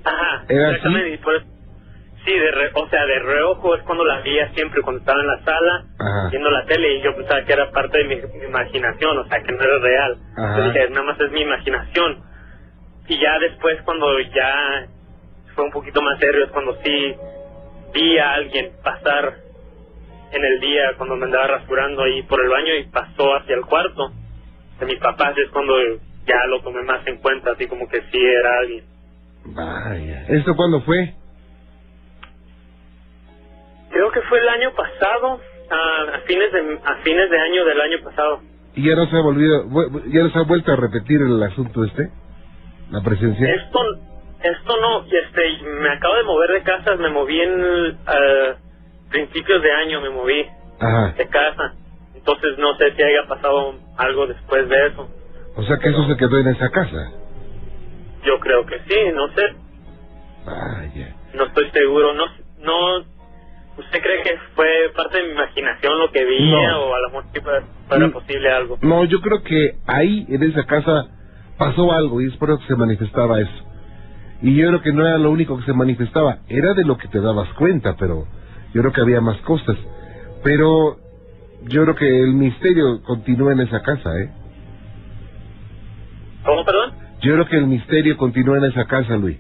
[0.06, 1.20] Ajá, exactamente.
[2.26, 5.44] sí, de o sea, de reojo es cuando la veía siempre, cuando estaba en la
[5.44, 5.86] sala,
[6.32, 9.52] viendo la tele, y yo pensaba que era parte de mi, imaginación, o sea, que
[9.52, 10.18] no era real.
[10.38, 12.33] Entonces nada más es mi imaginación.
[13.08, 14.88] Y ya después, cuando ya
[15.56, 17.16] fue un poquito más serio, es cuando sí
[17.94, 19.36] vi a alguien pasar
[20.32, 23.66] en el día, cuando me andaba rasurando ahí por el baño y pasó hacia el
[23.66, 24.12] cuarto
[24.80, 25.76] de mis papás, es cuando
[26.26, 28.86] ya lo tomé más en cuenta, así como que sí era alguien.
[29.46, 30.26] Vaya.
[30.30, 31.14] ¿Esto cuándo fue?
[33.92, 35.40] Creo que fue el año pasado,
[35.70, 38.42] a, fines de a fines de año del año pasado.
[38.76, 39.66] ¿Y ya no se ha volvido,
[40.08, 42.10] ya no se ha vuelto a repetir el asunto este?
[42.92, 43.48] ¿La presencia?
[43.54, 43.80] Esto,
[44.42, 47.98] esto no, este, me acabo de mover de casa, me moví en
[49.10, 50.46] principios de año, me moví
[51.18, 51.74] de casa.
[52.16, 55.10] Entonces no sé si haya pasado algo después de eso.
[55.56, 57.12] O sea que eso se quedó en esa casa.
[58.26, 59.44] Yo creo que sí, no sé.
[60.46, 61.16] Vaya.
[61.34, 62.26] No estoy seguro, no,
[62.60, 63.06] no.
[63.78, 67.26] ¿Usted cree que fue parte de mi imaginación lo que vi o a lo mejor
[67.90, 68.78] fuera, posible algo?
[68.82, 71.08] No, yo creo que ahí en esa casa
[71.64, 73.64] pasó algo y es por eso que se manifestaba eso.
[74.42, 77.08] Y yo creo que no era lo único que se manifestaba, era de lo que
[77.08, 78.28] te dabas cuenta, pero
[78.74, 79.78] yo creo que había más cosas.
[80.44, 80.98] Pero
[81.64, 84.30] yo creo que el misterio continúa en esa casa, ¿eh?
[86.44, 86.92] ¿Cómo, perdón?
[87.22, 89.38] Yo creo que el misterio continúa en esa casa, Luis.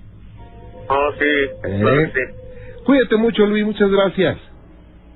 [0.87, 1.25] Oh, sí.
[1.65, 2.11] ¿Eh?
[2.13, 2.83] sí.
[2.85, 3.65] Cuídate mucho, Luis.
[3.65, 4.37] Muchas gracias.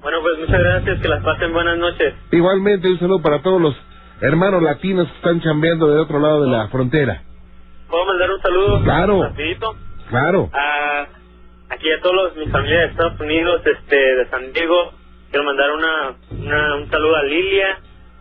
[0.02, 1.00] Bueno, pues muchas gracias.
[1.00, 2.14] Que las pasen buenas noches.
[2.32, 3.76] Igualmente, un saludo para todos los
[4.22, 7.24] hermanos latinos que están chambeando de otro lado de la frontera.
[7.90, 8.84] ¿Puedo mandar un saludo?
[8.84, 9.24] Claro.
[9.24, 9.76] Rapidito.
[10.10, 10.50] Claro.
[10.54, 11.08] A,
[11.70, 14.92] aquí a todos mis familiares de Estados Unidos, este, de San Diego.
[15.30, 17.80] Quiero mandar una, una, un saludo a Lilia,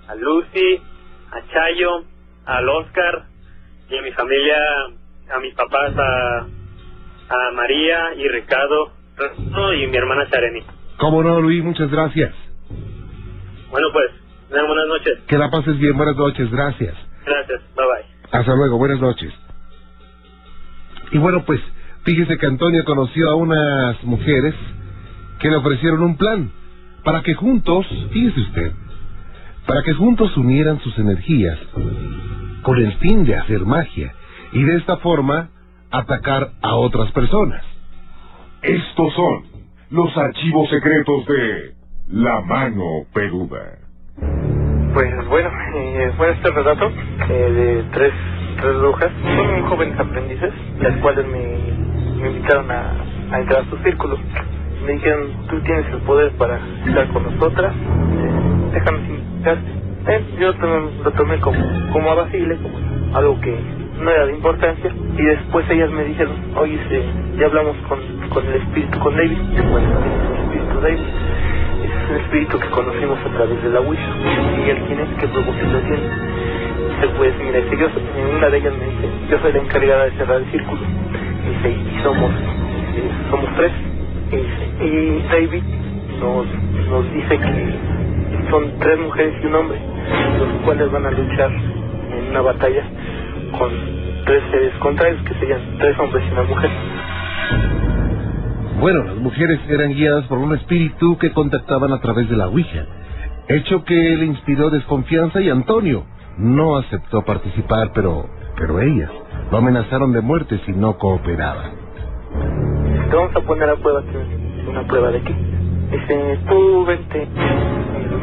[0.09, 0.82] a Lucy,
[1.30, 2.05] a Chayo,
[2.47, 3.24] al Oscar,
[3.88, 4.57] y a mi familia,
[5.32, 6.38] a mis papás, a,
[7.28, 8.92] a María y Ricardo
[9.74, 10.62] y mi hermana Chareni.
[10.99, 12.34] Cómo no, Luis, muchas gracias.
[13.70, 14.11] Bueno, pues,
[14.51, 15.18] buenas noches.
[15.26, 16.94] Que la pases bien, buenas noches, gracias.
[17.24, 18.38] Gracias, bye bye.
[18.38, 19.32] Hasta luego, buenas noches.
[21.12, 21.61] Y bueno, pues,
[22.05, 24.55] fíjese que Antonio conoció a unas mujeres
[25.40, 26.51] que le ofrecieron un plan
[27.05, 28.72] para que juntos, fíjese usted,
[29.66, 31.59] para que juntos unieran sus energías
[32.62, 34.12] con el fin de hacer magia
[34.53, 35.51] y de esta forma
[35.90, 37.62] atacar a otras personas.
[38.62, 39.44] Estos son
[39.90, 41.74] los archivos secretos de
[42.09, 43.86] La Mano Peluda.
[44.97, 46.90] Pues bueno, eh, fue este relato
[47.28, 48.14] eh, de tres,
[48.59, 49.11] tres brujas.
[49.36, 52.94] Son jóvenes aprendices, las cuales me, invitaron a,
[53.38, 54.16] entrar a su círculo.
[54.86, 57.74] Me dijeron, tú tienes el poder para estar con nosotras,
[58.72, 59.70] déjanos invitarte
[60.09, 60.53] eh, yo
[61.05, 61.59] lo tomé como,
[61.92, 63.55] como a Basile, como algo que
[64.01, 67.03] no era de importancia, y después ellas me dijeron, oye, este,
[67.38, 67.99] ya hablamos con,
[68.30, 69.38] con el espíritu, con David,
[69.70, 71.26] bueno, el espíritu David,
[72.07, 75.26] es un espíritu que conocimos a través de la Wish, y él quién es, qué
[75.28, 76.09] propósito tiene.
[76.88, 77.88] Dice, pues mira, dice, yo,
[78.36, 82.02] una de ellas me dice, yo soy la encargada de cerrar el círculo, dice, y
[82.02, 83.72] somos, eh, somos tres,
[84.80, 85.62] y David
[86.20, 86.46] nos,
[86.90, 87.74] nos dice que
[88.50, 89.78] son tres mujeres y un hombre,
[90.38, 92.84] los cuales van a luchar en una batalla
[93.59, 93.70] con
[94.24, 96.70] tres seres contrarios, que serían tres hombres y una mujer.
[98.81, 102.85] Bueno, las mujeres eran guiadas por un espíritu que contactaban a través de la Ouija,
[103.49, 106.05] hecho que le inspiró desconfianza y Antonio
[106.39, 108.27] no aceptó participar, pero,
[108.59, 109.11] pero ellas
[109.51, 111.70] lo amenazaron de muerte si no cooperaba.
[113.11, 114.03] Te vamos a poner a prueba,
[114.68, 115.35] una prueba de qué.
[115.93, 117.29] Dice, tú vente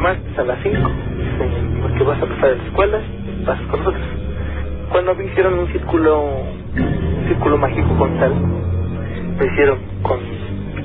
[0.00, 0.90] martes a las 5,
[1.82, 2.98] porque vas a pasar a la escuela,
[3.46, 4.04] vas con nosotros.
[4.90, 8.32] Cuando me hicieron un círculo, un círculo mágico con sal,
[9.38, 10.18] lo hicieron con,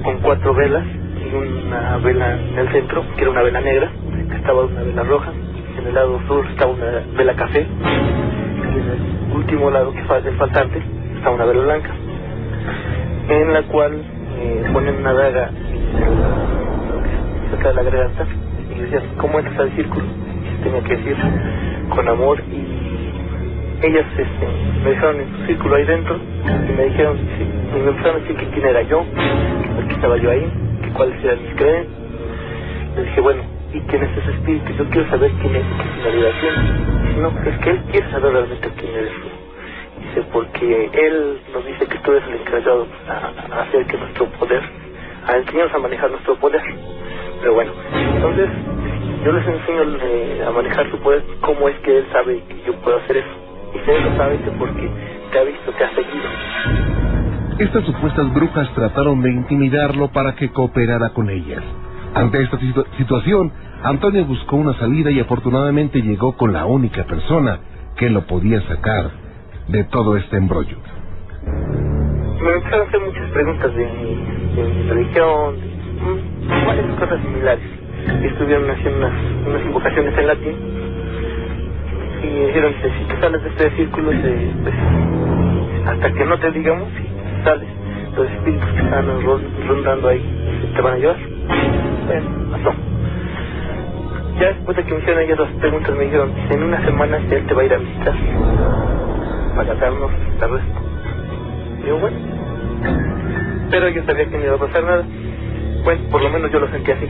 [0.03, 3.91] con cuatro velas y una vela en el centro, que era una vela negra,
[4.29, 5.31] que estaba una vela roja,
[5.77, 10.29] en el lado sur estaba una vela café, y en el último lado que falta
[10.29, 10.81] el faltante
[11.15, 11.91] está una vela blanca,
[13.29, 14.01] en la cual
[14.39, 15.51] eh, ponen una daga
[17.51, 18.25] cerca de la garganta
[18.75, 20.05] y decían, ¿cómo entras al círculo?
[20.63, 21.15] tenía que decir
[21.89, 24.47] con amor y ellas este,
[24.83, 28.35] me dejaron en su círculo ahí dentro y me dijeron, y me empezaron a decir
[28.35, 29.05] que quién era yo,
[29.87, 30.51] que estaba yo ahí,
[30.83, 31.97] que cuáles eran mis creencias.
[32.95, 34.73] Le dije, bueno, ¿y quién es ese espíritu?
[34.73, 37.21] Yo quiero saber quién es qué finalidad tiene.
[37.21, 39.11] no, pues es que él quiere saber realmente quién eres.
[39.99, 44.63] Dice, porque él nos dice que tú eres el encargado a, hacer que nuestro poder,
[45.27, 46.61] a enseñarnos a manejar nuestro poder.
[47.41, 47.71] Pero bueno,
[48.15, 48.49] entonces
[49.23, 52.73] yo les enseño eh, a manejar su poder, cómo es que él sabe que yo
[52.81, 53.49] puedo hacer eso.
[53.75, 54.89] Y si él lo sabe, es porque
[55.31, 57.08] te ha visto, te ha seguido.
[57.59, 61.61] Estas supuestas brujas trataron de intimidarlo para que cooperara con ellas.
[62.15, 63.51] Ante esta situ- situación,
[63.83, 67.59] Antonio buscó una salida y afortunadamente llegó con la única persona
[67.97, 69.11] que lo podía sacar
[69.67, 70.77] de todo este embrollo.
[72.41, 77.65] Me empezaron a hacer muchas preguntas de mi, religión, mm, varias cosas similares.
[78.23, 79.07] Estuvieron haciendo
[79.47, 80.55] unas, invocaciones en latín.
[82.23, 84.75] Y dijeron, dice, si te sales de este círculo, pues,
[85.87, 86.87] hasta que no te digamos,
[87.43, 87.69] sales,
[88.17, 91.17] los espíritus que están ro- rondando ahí te van a llevar.
[92.07, 92.73] Bueno, pasó.
[94.39, 97.47] Ya después de que me hicieron ellas las preguntas, me dijeron, en una semana él
[97.47, 98.15] te va a ir a visitar
[99.55, 100.81] para darnos la respuesta.
[101.83, 102.17] Digo, bueno.
[103.71, 105.05] Pero yo sabía que no iba a pasar nada.
[105.85, 107.05] Bueno, por lo menos yo lo sentí así.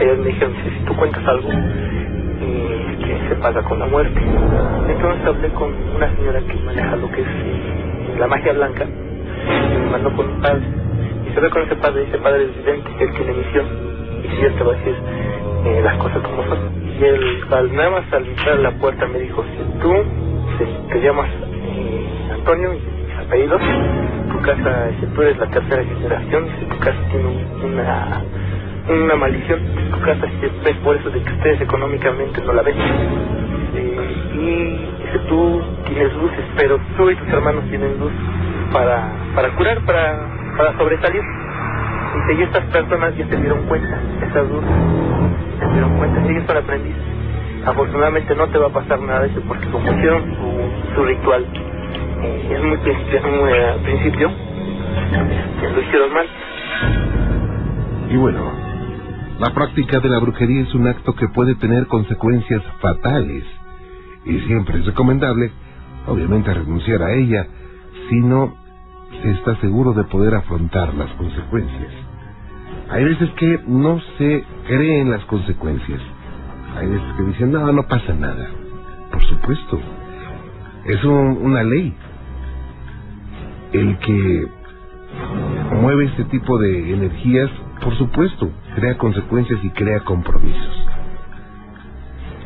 [0.00, 4.20] Ellos me dijeron, si, si tú cuentas algo, que se paga con la muerte.
[4.20, 8.86] Entonces hablé con una señora que maneja lo que es la magia blanca.
[9.90, 10.62] Y mandó con un padre.
[11.30, 13.66] Y se ve con ese padre, ese padre es vidente, él tiene misión.
[14.24, 14.96] Y si él te va a decir
[15.66, 16.58] eh, las cosas como son.
[17.00, 19.94] Y él, al, nada al entrar a la puerta, me dijo, si tú
[20.58, 23.62] si te llamas eh, Antonio y apellidos,
[24.32, 28.24] tu casa, si tú eres la tercera generación, si tu casa tiene un- una
[28.90, 29.60] una maldición,
[29.92, 30.26] tu casa
[30.64, 32.76] ve por eso de que ustedes económicamente no la ven.
[32.78, 38.12] Eh, y dice, tú tienes luces, pero tú y tus hermanos tienen luz
[38.72, 40.18] para, para curar, para,
[40.56, 41.22] para sobresalir.
[42.14, 44.70] Dice, y estas personas ya se dieron cuenta, estas luces,
[45.58, 47.02] se dieron cuenta, ellos son aprendices.
[47.66, 50.22] Afortunadamente no te va a pasar nada de eso porque como hicieron
[50.94, 51.46] su, ritual,
[52.22, 56.26] eh, es muy principio, muy, eh, principio, eh, lo hicieron mal.
[58.10, 58.52] Y bueno,
[59.38, 63.44] la práctica de la brujería es un acto que puede tener consecuencias fatales
[64.24, 65.52] y siempre es recomendable,
[66.06, 67.46] obviamente, renunciar a ella
[68.08, 68.59] si no se
[69.24, 71.92] está seguro de poder afrontar las consecuencias.
[72.90, 76.00] Hay veces que no se creen las consecuencias.
[76.76, 78.48] Hay veces que dicen, no, no pasa nada.
[79.12, 79.80] Por supuesto,
[80.86, 81.94] es un- una ley.
[83.72, 84.46] El que
[85.80, 87.50] mueve este tipo de energías,
[87.82, 90.86] por supuesto, crea consecuencias y crea compromisos.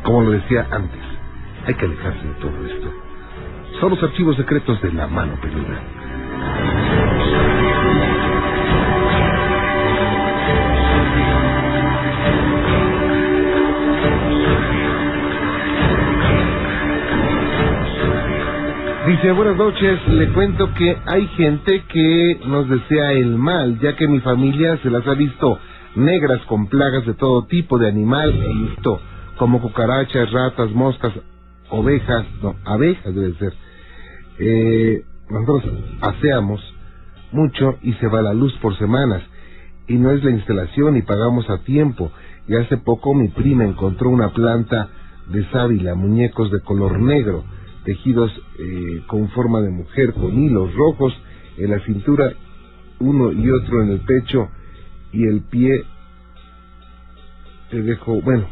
[0.03, 1.01] Como lo decía antes,
[1.65, 2.87] hay que alejarse de todo esto.
[3.79, 5.79] Son los archivos secretos de la mano peluda.
[19.07, 24.07] Dice, buenas noches, le cuento que hay gente que nos desea el mal, ya que
[24.07, 25.59] mi familia se las ha visto
[25.95, 28.99] negras con plagas de todo tipo de animal e visto
[29.37, 31.13] como cucarachas, ratas, moscas,
[31.69, 33.53] ovejas, no, abejas debe ser.
[34.39, 35.63] Eh, nosotros
[36.01, 36.61] aseamos
[37.31, 39.23] mucho y se va la luz por semanas
[39.87, 42.11] y no es la instalación y pagamos a tiempo.
[42.47, 44.89] Y hace poco mi prima encontró una planta
[45.29, 47.43] de sábila, muñecos de color negro,
[47.83, 51.13] tejidos eh, con forma de mujer, con hilos rojos
[51.57, 52.31] en la cintura,
[52.99, 54.47] uno y otro en el pecho
[55.11, 55.83] y el pie.
[57.71, 58.45] Te dejo, bueno,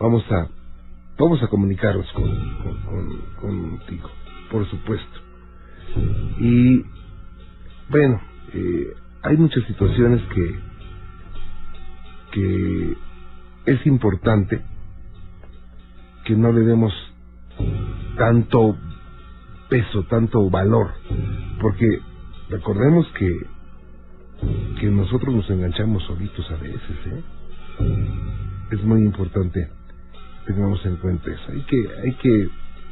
[0.00, 0.48] vamos a
[1.18, 2.24] vamos a comunicarnos con,
[2.62, 3.20] con, con-
[3.78, 4.10] contigo,
[4.50, 5.13] por supuesto.
[6.38, 6.84] Y
[7.90, 8.20] bueno,
[8.52, 10.58] eh, hay muchas situaciones que
[12.32, 12.96] que
[13.66, 14.60] es importante
[16.24, 16.92] que no le demos
[18.16, 18.76] tanto
[19.68, 20.94] peso, tanto valor,
[21.60, 22.00] porque
[22.50, 23.30] recordemos que
[24.80, 27.22] que nosotros nos enganchamos solitos a veces, ¿eh?
[28.72, 29.70] Es muy importante
[30.46, 31.52] tengamos en cuenta eso.
[31.52, 32.48] Hay que hay que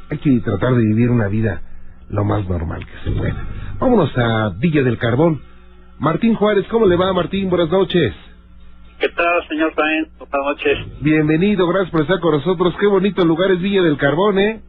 [0.09, 1.61] hay que tratar de vivir una vida
[2.09, 3.47] lo más normal que se pueda.
[3.79, 5.41] Vámonos a Villa del Carbón.
[5.99, 7.49] Martín Juárez, ¿cómo le va, Martín?
[7.49, 8.13] Buenas noches.
[8.99, 10.09] ¿Qué tal, señor Sainz?
[10.17, 10.77] Buenas noches.
[11.01, 12.73] Bienvenido, gracias por estar con nosotros.
[12.79, 14.61] Qué bonito lugar es Villa del Carbón, ¿eh?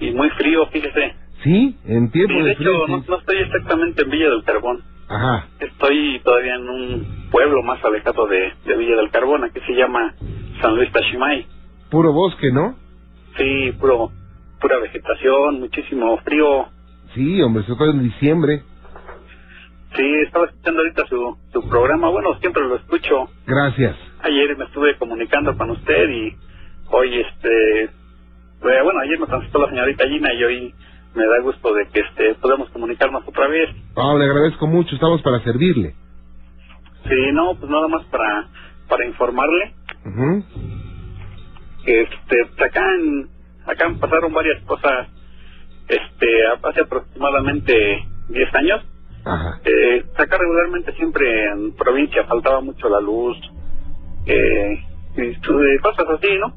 [0.00, 1.14] Y muy frío, fíjese.
[1.42, 3.04] Sí, en tiempo Sí, de de hecho, frío.
[3.08, 4.80] no, estoy exactamente en Villa del Carbón.
[5.08, 5.46] Ajá.
[5.60, 10.14] Estoy todavía en un pueblo más alejado de, de Villa del Carbón, aquí se llama
[10.60, 11.46] San Luis Tashimay.
[11.90, 12.76] Puro bosque, ¿no?
[13.36, 14.10] Sí, puro,
[14.60, 16.66] pura vegetación, muchísimo frío.
[17.14, 18.62] Sí, hombre, sobre todo en diciembre.
[19.96, 22.08] Sí, estaba escuchando ahorita su, su programa.
[22.10, 23.28] Bueno, siempre lo escucho.
[23.46, 23.96] Gracias.
[24.22, 26.36] Ayer me estuve comunicando con usted y
[26.90, 30.74] hoy, este, eh, bueno, ayer nos transmitió la señorita Gina y hoy
[31.14, 33.68] me da gusto de que este podemos comunicarnos otra vez.
[33.96, 35.94] Ah, le agradezco mucho, estamos para servirle.
[37.08, 38.48] Sí, no, pues nada más para
[38.88, 39.74] para informarle
[41.84, 43.28] que este acá en,
[43.66, 45.08] acá pasaron varias cosas
[45.92, 48.84] este hace aproximadamente 10 años
[49.24, 49.60] Ajá.
[49.64, 53.36] eh, acá regularmente siempre en provincia faltaba mucho la luz
[54.26, 54.78] eh,
[55.16, 56.54] y cosas así no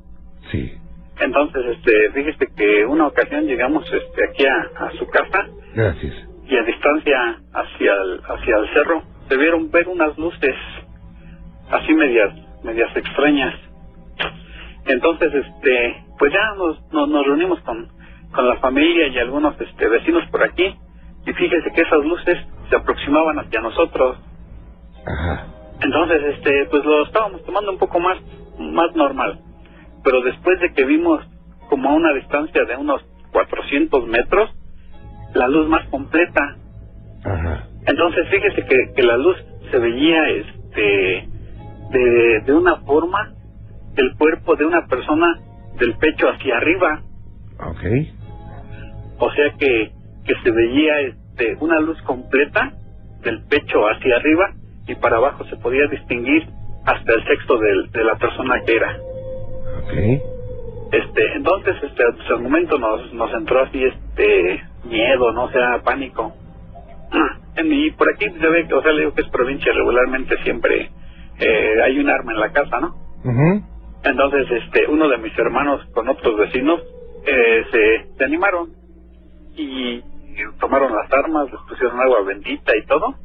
[0.51, 0.73] Sí.
[1.19, 6.13] entonces este fíjese que una ocasión llegamos este aquí a, a su casa Gracias.
[6.47, 10.55] y a distancia hacia el, hacia el cerro se vieron ver unas luces
[11.71, 12.33] así medias
[12.63, 13.53] medias extrañas
[14.87, 17.87] entonces este pues ya nos, nos, nos reunimos con,
[18.33, 20.75] con la familia y algunos este vecinos por aquí
[21.25, 22.37] y fíjese que esas luces
[22.69, 24.17] se aproximaban hacia nosotros
[25.05, 25.45] Ajá.
[25.81, 28.17] entonces este pues lo estábamos tomando un poco más
[28.59, 29.39] más normal
[30.03, 31.23] pero después de que vimos
[31.69, 33.01] como a una distancia de unos
[33.31, 34.49] 400 metros
[35.33, 36.55] la luz más completa
[37.23, 37.67] Ajá.
[37.85, 39.37] entonces fíjese que, que la luz
[39.71, 41.29] se veía este
[41.91, 43.31] de, de una forma
[43.95, 45.39] el cuerpo de una persona
[45.79, 47.01] del pecho hacia arriba
[47.57, 47.83] Ok.
[49.19, 49.91] O sea que,
[50.25, 52.73] que se veía este una luz completa
[53.21, 54.51] del pecho hacia arriba
[54.87, 56.47] y para abajo se podía distinguir
[56.85, 58.97] hasta el sexo del- de la persona que era
[59.77, 60.93] Ok.
[60.93, 65.81] este entonces este pues, al momento nos nos entró así este miedo no o sea
[65.83, 66.33] pánico
[67.63, 70.89] y por aquí se ve que o sea le digo que es provincia regularmente siempre
[71.39, 73.63] eh, hay un arma en la casa no Ujú.
[74.03, 76.81] entonces este uno de mis hermanos con otros vecinos
[77.25, 78.69] eh, se, se animaron
[79.55, 80.03] y
[80.59, 83.15] tomaron las armas les pusieron agua bendita y todo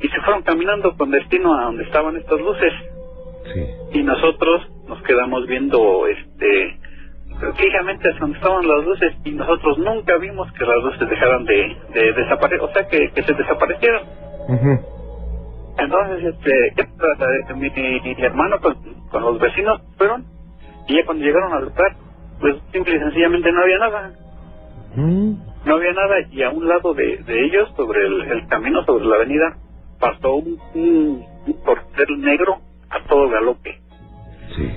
[0.00, 2.72] y se fueron caminando con destino a donde estaban estas luces
[3.52, 3.60] Sí.
[3.98, 6.78] y nosotros nos quedamos viendo este
[7.56, 11.76] fijamente hacia donde estaban las luces y nosotros nunca vimos que las luces dejaran de,
[11.92, 14.02] de desaparecer, o sea que, que se desaparecieron.
[14.48, 14.80] Ujú.
[15.76, 18.74] Entonces, este, eh, mi, mi hermano con,
[19.10, 20.24] con los vecinos fueron
[20.88, 21.96] y ya cuando llegaron al lugar,
[22.40, 24.12] pues simple y sencillamente no había nada.
[24.96, 29.04] No había nada y a un lado de, de ellos, sobre el, el camino, sobre
[29.06, 29.56] la avenida,
[30.00, 32.58] pasó un, un, un portero negro
[32.90, 33.80] a todo galope.
[34.56, 34.70] Sí.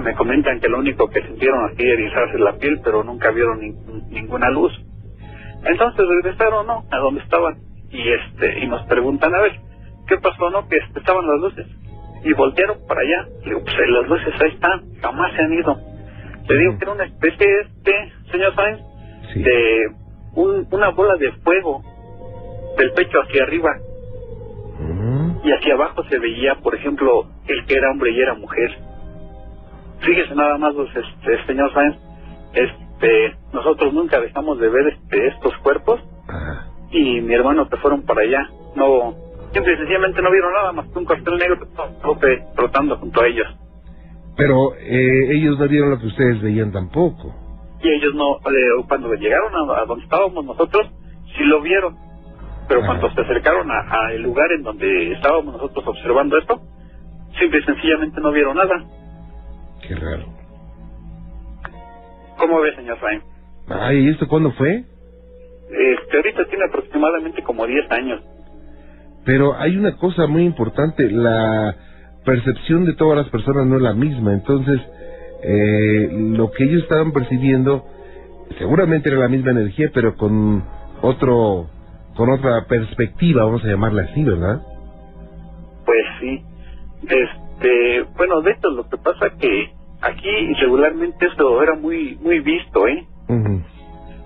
[0.00, 3.60] Me comentan que lo único que sintieron aquí era erizarse la piel, pero nunca vieron
[3.60, 4.72] nin- ninguna luz.
[5.64, 6.84] Entonces regresaron, ¿no?
[6.90, 7.56] A donde estaban
[7.90, 9.52] y este y nos preguntan a ver
[10.06, 10.66] qué pasó, ¿no?
[10.68, 11.66] Que estaban las luces
[12.24, 13.28] y voltearon para allá.
[13.42, 15.76] Le digo, pues las luces ahí están, jamás se han ido.
[16.48, 17.92] Le digo que era una especie, este,
[18.30, 18.80] señor Sainz,
[19.32, 19.42] Sí.
[19.42, 19.86] de
[20.34, 21.82] un- una bola de fuego
[22.78, 23.70] del pecho hacia arriba
[24.78, 25.38] Mm.
[25.44, 28.70] y hacia abajo se veía, por ejemplo, el que era hombre y era mujer.
[30.00, 31.96] Fíjese nada más, pues, este, señor Sáenz,
[32.54, 36.66] este, nosotros nunca dejamos de ver este, estos cuerpos Ajá.
[36.90, 39.14] y mi hermano que fueron para allá, no,
[39.52, 41.66] simple y sencillamente no vieron nada más que un cartel negro
[42.02, 43.46] tope flotando junto a ellos.
[44.36, 47.34] Pero eh, ellos no vieron lo que ustedes veían tampoco.
[47.82, 50.86] Y ellos no, eh, cuando llegaron a, a donde estábamos nosotros,
[51.36, 51.96] sí lo vieron.
[52.68, 52.88] Pero Ajá.
[52.88, 56.60] cuando se acercaron a- al lugar en donde estábamos nosotros observando esto,
[57.38, 58.84] simple y sencillamente no vieron nada.
[59.86, 60.26] Qué raro.
[62.38, 63.24] ¿Cómo ve, señor Sainz?
[63.68, 64.84] Ay, ¿y esto cuándo fue?
[65.70, 68.20] Este, ahorita tiene aproximadamente como 10 años.
[69.24, 71.76] Pero hay una cosa muy importante, la
[72.24, 74.80] percepción de todas las personas no es la misma, entonces
[75.42, 77.84] eh, lo que ellos estaban percibiendo
[78.58, 80.64] seguramente era la misma energía, pero con
[81.02, 81.68] otro,
[82.16, 84.62] con otra perspectiva, vamos a llamarla así, ¿verdad?
[85.84, 86.42] Pues sí.
[87.02, 89.72] Este, bueno, de esto lo que pasa que
[90.02, 93.06] aquí regularmente esto era muy muy visto, ¿eh?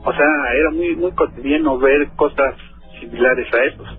[0.06, 0.26] O sea,
[0.58, 2.54] era muy muy cotidiano ver cosas
[3.00, 3.98] similares a estos.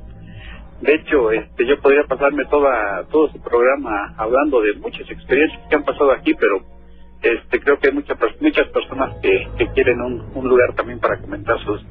[0.82, 5.76] De hecho, este, yo podría pasarme toda todo su programa hablando de muchas experiencias que
[5.76, 6.75] han pasado aquí, pero
[7.22, 11.18] este creo que hay muchas muchas personas que, que quieren un, un lugar también para
[11.20, 11.84] comentar sus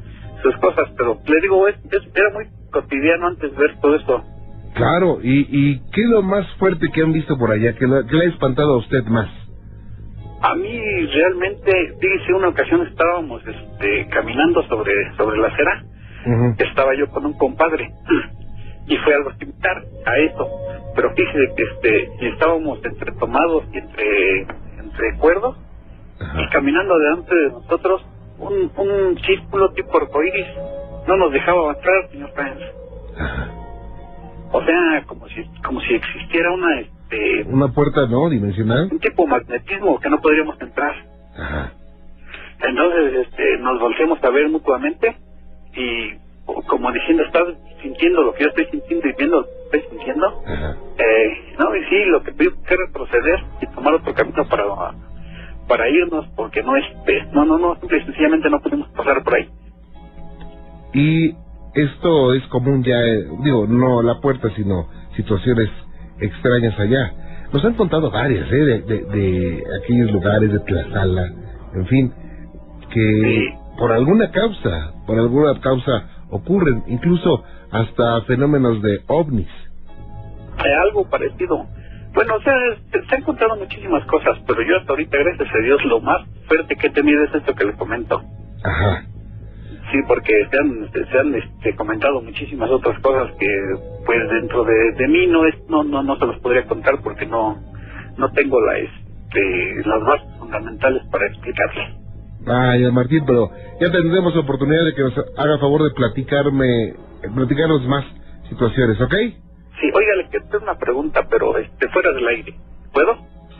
[0.42, 4.22] sus cosas, pero le digo, es, es- era muy cotidiano antes ver todo esto.
[4.74, 7.74] Claro, y, ¿y qué es lo más fuerte que han visto por allá?
[7.74, 9.30] ¿Qué, lo- qué le ha espantado a usted más?
[10.42, 15.84] A mí realmente, fíjese, una ocasión estábamos este, caminando sobre, sobre la acera,
[16.58, 17.90] estaba yo con un compadre
[18.86, 20.48] y fue algo similar a eso,
[20.94, 24.46] pero fíjese que este, estábamos entre tomados y entre,
[24.94, 25.56] entre cuerdos
[26.38, 28.06] y caminando delante de nosotros
[28.38, 30.46] un, un círculo tipo arcoíris
[31.06, 32.72] no nos dejaba avanzar, señor Pérez.
[33.18, 33.50] Ajá.
[34.52, 38.30] O sea, como si, como si existiera una, este, Una puerta, ¿no?
[38.30, 38.88] Dimensional.
[38.90, 40.94] un tipo de magnetismo que no podríamos entrar.
[41.36, 41.72] Ajá.
[42.60, 45.16] Entonces, este, nos volteamos a ver mutuamente
[45.74, 46.12] y
[46.44, 47.42] como diciendo, ¿estás
[47.82, 50.42] sintiendo lo que yo estoy sintiendo y viendo lo que estoy sintiendo?
[50.98, 54.64] Eh, no, y sí, lo que tengo que retroceder y tomar otro camino para
[55.68, 59.34] para irnos porque no este no no no simple y sencillamente no podemos pasar por
[59.34, 59.48] ahí
[60.92, 61.34] y
[61.74, 65.70] esto es común ya eh, digo no la puerta sino situaciones
[66.20, 67.12] extrañas allá
[67.52, 68.56] nos han contado varias ¿eh?
[68.56, 71.26] de, de, de aquellos lugares de Tlazala
[71.74, 72.12] en fin
[72.92, 79.48] que por alguna causa por alguna causa ocurren incluso hasta fenómenos de ovnis
[80.58, 81.66] hay algo parecido
[82.14, 82.54] bueno, o sea,
[82.92, 86.76] se han contado muchísimas cosas, pero yo hasta ahorita, gracias a Dios, lo más fuerte
[86.76, 88.22] que he tenido es esto que le comento.
[88.62, 89.04] Ajá.
[89.90, 93.48] Sí, porque se han, se han este, comentado muchísimas otras cosas que,
[94.06, 97.26] pues, dentro de, de mí no es, no, no, no se los podría contar porque
[97.26, 97.60] no,
[98.16, 102.03] no tengo la, este, las bases fundamentales para explicarle.
[102.44, 106.94] Vaya, Martín, pero ya tendremos oportunidad de que nos haga favor de platicarme,
[107.34, 108.04] platicarnos más
[108.48, 109.14] situaciones, ¿ok?
[109.80, 112.54] Sí, oiga, le quiero hacer una pregunta, pero este, fuera del aire.
[112.92, 113.12] ¿Puedo?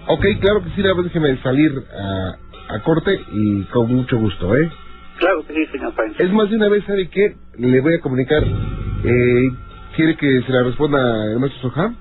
[0.06, 4.70] Ok, claro que sí, déjeme salir a, a corte y con mucho gusto, ¿eh?
[5.18, 6.20] Claro que sí, señor Sáenz.
[6.20, 7.34] Es más de una vez, ¿sabe qué?
[7.58, 8.42] Le voy a comunicar.
[9.04, 9.48] Eh,
[9.96, 11.96] ¿Quiere que se la responda el maestro Soham?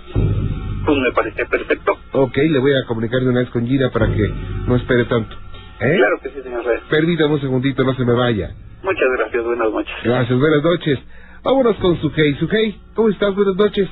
[0.86, 1.94] Pues me parece perfecto.
[2.12, 4.34] Ok, le voy a comunicar de una vez con Gina para que
[4.68, 5.36] no espere tanto.
[5.80, 5.96] ¿Eh?
[5.98, 6.84] Claro que sí, señor Sáenz.
[6.90, 8.52] Permítame un segundito, no se me vaya.
[8.84, 9.94] Muchas gracias, buenas noches.
[10.04, 11.00] Gracias, buenas noches.
[11.44, 12.36] Vámonos con Sujei.
[12.36, 13.36] Sujei, ¿cómo estás?
[13.36, 13.90] Buenas noches.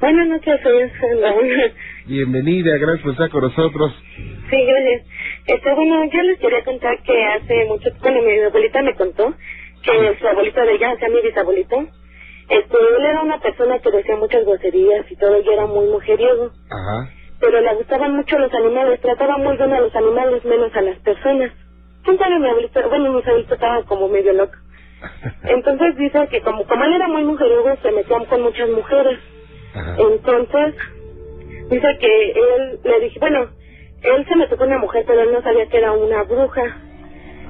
[0.00, 0.90] Buenas noches, soy
[2.06, 3.92] Bienvenida, gracias por estar con nosotros.
[4.16, 5.02] Sí, gracias.
[5.46, 9.34] Este, bueno, yo les quería contar que hace mucho bueno, mi abuelita me contó
[9.82, 11.86] que su abuelito de ella, o sea, mi bisabuelito,
[12.48, 16.50] este, él era una persona que decía muchas groserías y todo, y era muy mujeriego.
[16.70, 17.10] Ajá.
[17.40, 20.98] Pero le gustaban mucho los animales, trataba muy bien a los animales, menos a las
[20.98, 21.52] personas.
[22.04, 22.88] ¿Quién sabe mi abuelito?
[22.88, 24.54] Bueno, mi abuelito estaba como medio loco.
[25.44, 29.18] Entonces dice que como, como él era muy mujeriego, se metían con muchas mujeres.
[29.98, 30.74] Entonces,
[31.70, 33.48] dice que él le dije, bueno,
[34.02, 36.62] él se metió con una mujer, pero él no sabía que era una bruja.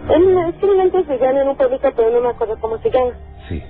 [0.08, 3.12] Él, es que antes vivían en un pueblito, pero no me acuerdo cómo se llama.
[3.48, 3.62] Sí.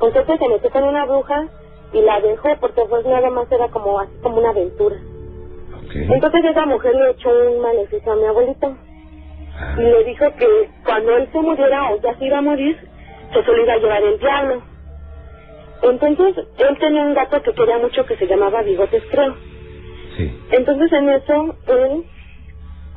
[0.00, 1.48] Entonces se metió con una bruja
[1.92, 4.96] y la dejó porque pues nada más era como así como una aventura.
[6.10, 8.76] Entonces esa mujer le echó un maleficio a mi abuelito.
[9.78, 12.76] Y le dijo que cuando él se muriera o ya se iba a morir,
[13.32, 14.62] que se lo iba a llevar el diablo.
[15.82, 19.34] Entonces, él tenía un gato que quería mucho que se llamaba Bigotes, creo.
[20.16, 20.38] Sí.
[20.50, 22.04] Entonces, en eso, él,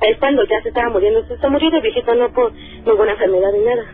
[0.02, 3.66] él cuando ya se estaba muriendo, se murió de viejito, no por ninguna enfermedad ni
[3.66, 3.86] nada.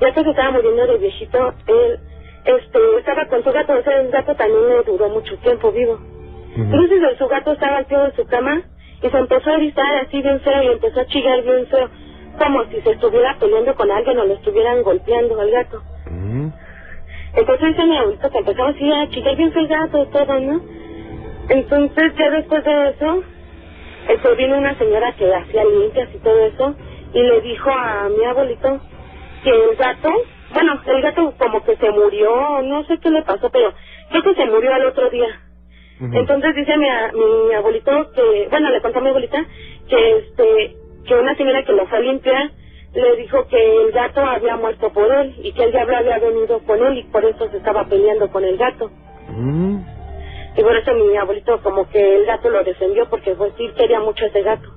[0.00, 2.00] Ya que se estaba muriendo de viejito, él
[2.44, 5.98] este, estaba con su gato, el gato también le duró mucho tiempo vivo.
[6.56, 8.62] Entonces, su gato estaba al pie de su cama
[9.02, 11.88] y se empezó a gritar así bien feo y empezó a chillar bien feo,
[12.38, 15.82] como si se estuviera peleando con alguien o lo estuvieran golpeando al gato.
[17.34, 20.40] Entonces dice mi abuelito que empezó así a chillar bien feo el gato y todo,
[20.40, 20.60] ¿no?
[21.48, 23.24] Entonces ya después de eso,
[24.08, 26.74] este, vino una señora que hacía limpias y todo eso
[27.14, 28.80] y le dijo a mi abuelito
[29.42, 30.10] que el gato,
[30.52, 33.72] bueno, el gato como que se murió, no sé qué le pasó, pero
[34.10, 35.28] creo que se murió al otro día.
[36.10, 36.86] Entonces dice mi,
[37.48, 39.46] mi abuelito que, bueno, le contó a mi abuelita
[39.88, 40.76] que este
[41.06, 42.50] que una señora que lo fue a limpiar
[42.94, 46.58] le dijo que el gato había muerto por él y que el diablo había venido
[46.60, 48.90] con él y por eso se estaba peleando con el gato.
[50.56, 54.00] Y por eso mi abuelito como que el gato lo defendió porque pues sí quería
[54.00, 54.68] mucho ese gato.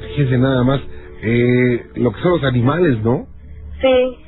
[0.00, 0.80] Fíjese nada más,
[1.22, 3.26] eh, lo que son los animales, ¿no?
[3.80, 4.18] Sí.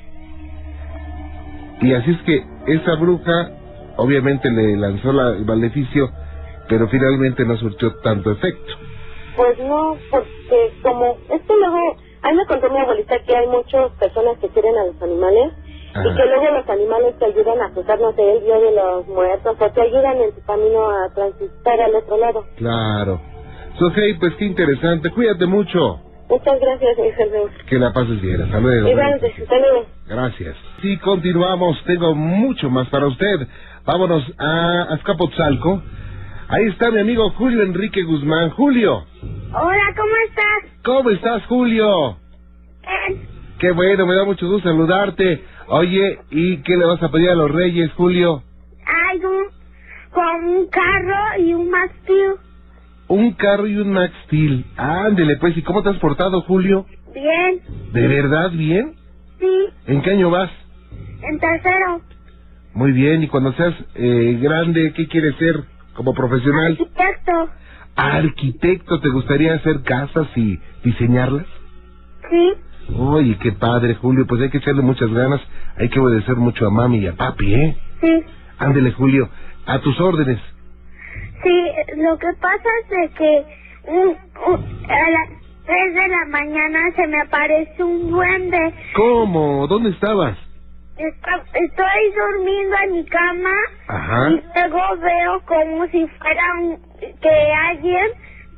[1.83, 3.51] Y así es que esa bruja
[3.97, 6.11] obviamente le lanzó la, el maleficio,
[6.68, 8.72] pero finalmente no surtió tanto efecto.
[9.36, 13.47] Pues no, porque como, es que luego, a mí me contó mi abuelita que hay
[13.47, 15.53] muchas personas que quieren a los animales
[15.91, 19.07] y que luego los animales te ayudan a cruzar, no sé, el día de los
[19.09, 22.45] muertos o te ayudan en tu camino a transitar al otro lado.
[22.57, 23.20] Claro.
[23.78, 26.01] Sofía, pues qué interesante, cuídate mucho.
[26.28, 27.49] Muchas gracias, Isabel.
[27.66, 28.88] Que la pases bien, hasta luego.
[28.88, 29.86] Igual, hasta luego.
[30.07, 30.57] Gracias.
[30.80, 33.49] Sí, continuamos, tengo mucho más para usted.
[33.85, 35.83] Vámonos a Azcapotzalco.
[36.49, 38.51] Ahí está mi amigo Julio Enrique Guzmán.
[38.51, 39.05] Julio.
[39.53, 40.83] Hola, ¿cómo estás?
[40.85, 42.16] ¿Cómo estás, Julio?
[42.83, 43.28] Bien.
[43.59, 45.45] Qué bueno, me da mucho gusto saludarte.
[45.68, 48.43] Oye, ¿y qué le vas a pedir a los reyes, Julio?
[49.12, 49.47] Un,
[50.12, 52.35] con un carro y un mastil.
[53.09, 54.64] Un carro y un Max Steel.
[54.76, 56.87] Ándele, pues, ¿y cómo te has portado, Julio?
[57.12, 57.61] Bien.
[57.93, 58.95] ¿De verdad bien?
[59.41, 59.66] Sí.
[59.87, 60.51] ¿En qué año vas?
[61.22, 62.01] En tercero.
[62.75, 65.64] Muy bien, y cuando seas eh, grande, ¿qué quieres ser
[65.95, 66.73] como profesional?
[66.73, 67.49] Arquitecto.
[67.97, 71.47] Arquitecto, ¿te gustaría hacer casas y diseñarlas?
[72.31, 72.53] Sí.
[72.97, 74.27] Oye, qué padre, Julio.
[74.27, 75.41] Pues hay que echarle muchas ganas.
[75.77, 77.77] Hay que obedecer mucho a mami y a papi, ¿eh?
[78.01, 78.23] Sí.
[78.59, 79.29] Ándele, Julio.
[79.66, 80.39] A tus órdenes.
[81.43, 83.45] Sí, lo que pasa es de que
[83.89, 85.29] mm, mm, a las
[85.66, 88.75] 3 de la mañana se me aparece un duende.
[88.95, 89.66] ¿Cómo?
[89.66, 90.37] ¿Dónde estabas?
[91.09, 93.55] Está- estoy durmiendo en mi cama
[93.89, 94.31] Ajá.
[94.31, 96.79] y luego veo como si fuera un-
[97.21, 98.07] que alguien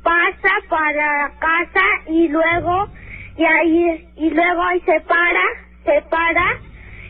[0.03, 2.87] pasa para la casa y luego
[3.37, 5.41] y ahí y luego ahí se para,
[5.85, 6.59] se para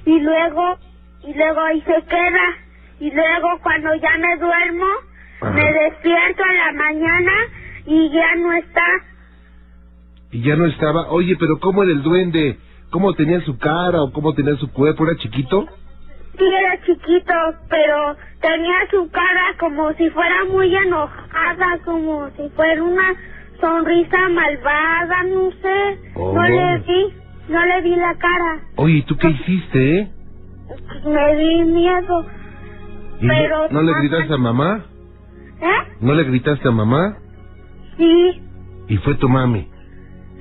[0.06, 0.78] y luego
[1.24, 2.56] y luego ahí se queda
[3.00, 4.86] y luego cuando ya me duermo
[5.42, 5.52] Ajá.
[5.54, 7.32] me despierto en la mañana
[7.86, 8.86] y ya no está.
[10.32, 11.10] Y ya no estaba.
[11.12, 12.58] Oye, pero ¿cómo era el duende?
[12.94, 15.04] ¿Cómo tenía su cara o cómo tenía su cuerpo?
[15.08, 15.66] ¿Era chiquito?
[16.38, 17.34] Sí, era chiquito,
[17.68, 23.16] pero tenía su cara como si fuera muy enojada, como si fuera una
[23.60, 26.00] sonrisa malvada, no sé.
[26.14, 26.34] Oh.
[26.34, 27.06] No le vi,
[27.50, 28.62] no le vi la cara.
[28.76, 30.12] Oye, ¿y tú qué hiciste, eh?
[31.06, 32.26] Me di miedo.
[33.22, 34.86] ¿Y no- Pero- ¿No, le gritaste a mamá?
[35.62, 35.94] ¿Eh?
[36.00, 37.18] ¿No le gritaste a mamá?
[37.98, 38.40] Sí,
[38.88, 39.68] Y fue tu mami.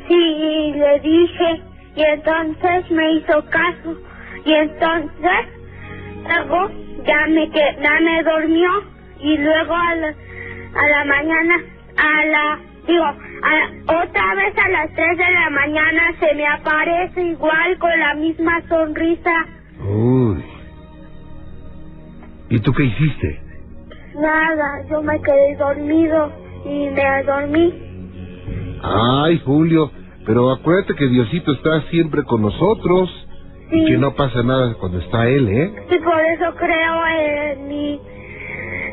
[0.07, 1.62] sí, y le dije.
[1.95, 3.97] Y entonces me hizo caso.
[4.45, 5.47] Y entonces,
[6.26, 6.70] luego
[7.05, 8.70] ya me, que, ya me dormió.
[9.20, 11.55] Y luego a la, a la mañana,
[11.97, 17.22] a la, digo, a, otra vez a las 3 de la mañana se me aparece
[17.22, 19.47] igual con la misma sonrisa.
[19.80, 20.45] Uy.
[22.49, 23.40] ¿Y tú qué hiciste?
[24.14, 26.32] Nada, yo me quedé dormido
[26.64, 27.72] y me dormí.
[28.82, 29.90] Ay, Julio,
[30.26, 33.10] pero acuérdate que Diosito está siempre con nosotros
[33.70, 33.84] y Sí.
[33.86, 35.72] que no pasa nada cuando está Él, ¿eh?
[35.90, 38.00] Y por eso creo en mi,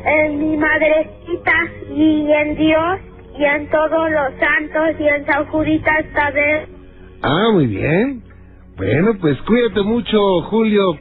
[0.06, 1.52] en mi madrecita
[1.94, 2.98] y en Dios
[3.38, 6.68] y en todos los santos y en San Judita esta vez.
[7.22, 8.22] Ah, muy bien.
[8.76, 10.96] Bueno, pues cuídate mucho, Julio.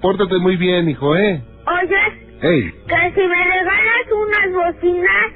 [0.00, 1.42] Pórtate muy bien, hijo, ¿eh?
[1.66, 1.96] Oye,
[2.40, 5.32] Hey, que si me regalas unas bocinas,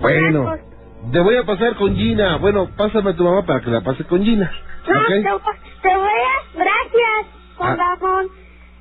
[0.00, 0.56] bueno,
[1.12, 2.36] te voy a pasar con Gina.
[2.36, 4.50] Bueno, pásame a tu mamá para que la pase con Gina.
[4.88, 5.40] no, te, voy-
[5.82, 6.58] te voy a...
[6.58, 7.26] Gracias,
[7.56, 7.78] Juan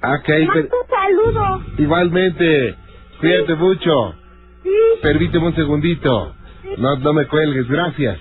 [0.02, 0.16] Ah.
[0.20, 1.62] Ok, Manda per- un saludo.
[1.78, 2.76] igualmente.
[3.20, 4.16] Cuídate mucho.
[4.64, 4.70] Sí.
[5.02, 6.36] Permíteme un segundito.
[6.78, 8.20] No, no me cuelgues, gracias.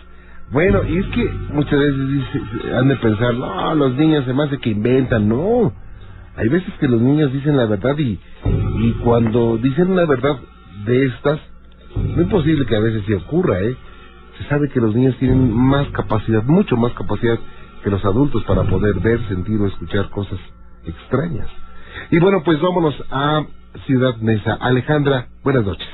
[0.50, 4.44] Bueno, y es que muchas veces dice- han de pensar, no, los niños se me
[4.44, 5.28] hace que inventan.
[5.28, 5.72] No,
[6.36, 8.20] hay veces que los niños dicen la verdad y,
[8.78, 10.36] y cuando dicen una verdad
[10.84, 11.40] de estas,
[11.96, 13.76] no es posible que a veces se ocurra, ¿eh?
[14.39, 17.39] Se sabe que los niños tienen más capacidad, mucho más capacidad
[17.82, 20.39] que los adultos para poder ver, sentir o escuchar cosas
[20.87, 21.49] extrañas.
[22.11, 23.45] Y bueno, pues vámonos a
[23.87, 24.55] Ciudad Neza.
[24.55, 25.89] Alejandra, buenas noches.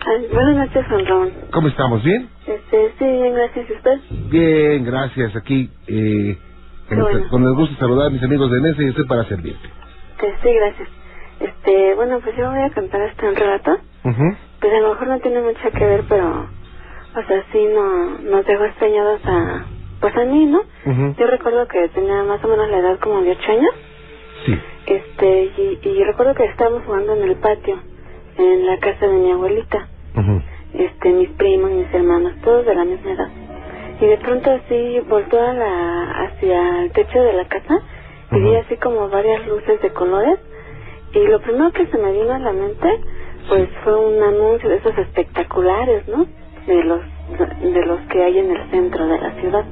[0.00, 1.30] Ay, buenas noches, Ramón.
[1.50, 2.02] ¿Cómo estamos?
[2.04, 2.28] ¿Bien?
[2.46, 3.70] Este, sí, bien, gracias.
[3.70, 4.00] ¿Y usted?
[4.30, 5.34] Bien, gracias.
[5.34, 6.38] Aquí, eh,
[6.88, 7.28] con, bueno.
[7.28, 9.68] con el gusto de saludar a mis amigos de Nesa y estoy para servirte.
[10.12, 10.88] Este, sí, gracias.
[11.40, 13.72] Este, bueno, pues yo voy a contar este un relato.
[14.04, 14.36] Ujú.
[14.60, 16.48] Pues a lo mejor no tiene mucho que ver, pero,
[17.16, 19.64] o sea, sí no, nos dejó extrañados a,
[20.00, 20.60] pues a mí, ¿no?
[21.18, 23.74] Yo recuerdo que tenía más o menos la edad como de ocho años.
[24.44, 24.58] Sí.
[24.86, 27.78] Este, y, y recuerdo que estábamos jugando en el patio,
[28.38, 29.88] en la casa de mi abuelita.
[30.16, 30.40] Ujú.
[30.74, 33.28] este, mis primos, mis hermanos, todos de la misma edad.
[34.00, 37.80] Y de pronto así volteó a la, hacia el techo de la casa
[38.32, 40.38] y vi así como varias luces de colores.
[41.14, 43.00] Y lo primero que se me vino a la mente,
[43.48, 46.26] pues fue un anuncio de esos espectaculares, ¿no?
[46.66, 47.00] De los,
[47.62, 49.64] de los que hay en el centro de la ciudad.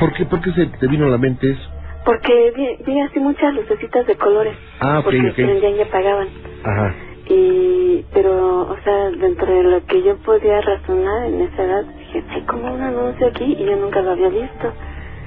[0.00, 1.70] ¿Por qué, por qué se te vino a la mente eso?
[2.04, 4.56] Porque vi, vi así muchas lucecitas de colores.
[4.80, 5.34] Ah, ok, porque ok.
[5.34, 6.28] prendían y apagaban.
[6.64, 6.94] Ajá.
[7.28, 12.22] Y, pero, o sea, dentro de lo que yo podía razonar en esa edad, dije,
[12.30, 14.72] hay como un anuncio aquí y yo nunca lo había visto.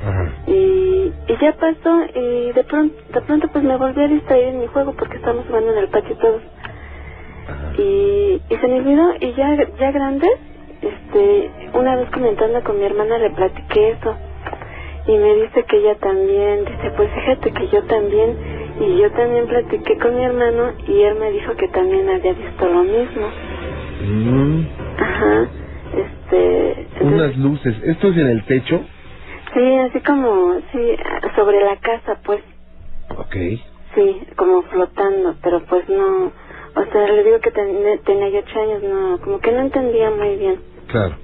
[0.06, 0.32] Ajá.
[0.46, 4.60] Y, y ya pasó y de pronto, de pronto pues me volví a distraer en
[4.60, 6.42] mi juego porque estábamos jugando en el patio todos.
[7.80, 10.28] Y, y se me olvidó y ya, ya grande,
[10.82, 14.16] este, una vez comentando con mi hermana le platiqué eso.
[15.08, 18.36] Y me dice que ella también, dice, pues fíjate que yo también,
[18.82, 22.68] y yo también platiqué con mi hermano y él me dijo que también había visto
[22.68, 23.28] lo mismo.
[24.06, 24.66] Mm,
[25.00, 25.48] Ajá,
[25.96, 26.72] este...
[26.82, 27.84] entonces- unas luces.
[27.84, 28.82] ¿Esto es en el techo?
[29.54, 30.96] Sí, así como, sí,
[31.36, 32.42] sobre la casa, pues,
[33.18, 33.36] Ok.
[33.96, 36.32] sí, como flotando, pero pues no,
[36.76, 40.10] o sea, le digo que ten- tenía yo ocho años, no, como que no entendía
[40.12, 40.62] muy bien.
[40.88, 41.16] Claro.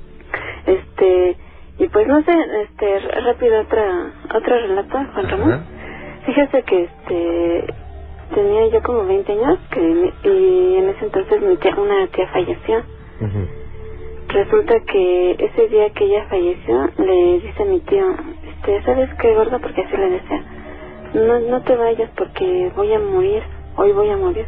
[0.65, 1.37] Este,
[1.79, 2.31] y pues no sé,
[2.63, 5.65] este, rápido otra, otro relato, Juan Ramón.
[6.25, 7.73] Fíjese que este,
[8.33, 12.27] tenía yo como 20 años, que mi- y en ese entonces mi tía, una tía
[12.29, 12.83] falleció.
[14.29, 18.05] Resulta que ese día que ella falleció, le dice a mi tío,
[18.49, 19.59] este, ¿sabes qué, gordo?
[19.59, 20.43] Porque así le decía,
[21.13, 23.43] no, no te vayas porque voy a morir,
[23.75, 24.45] hoy voy a morir.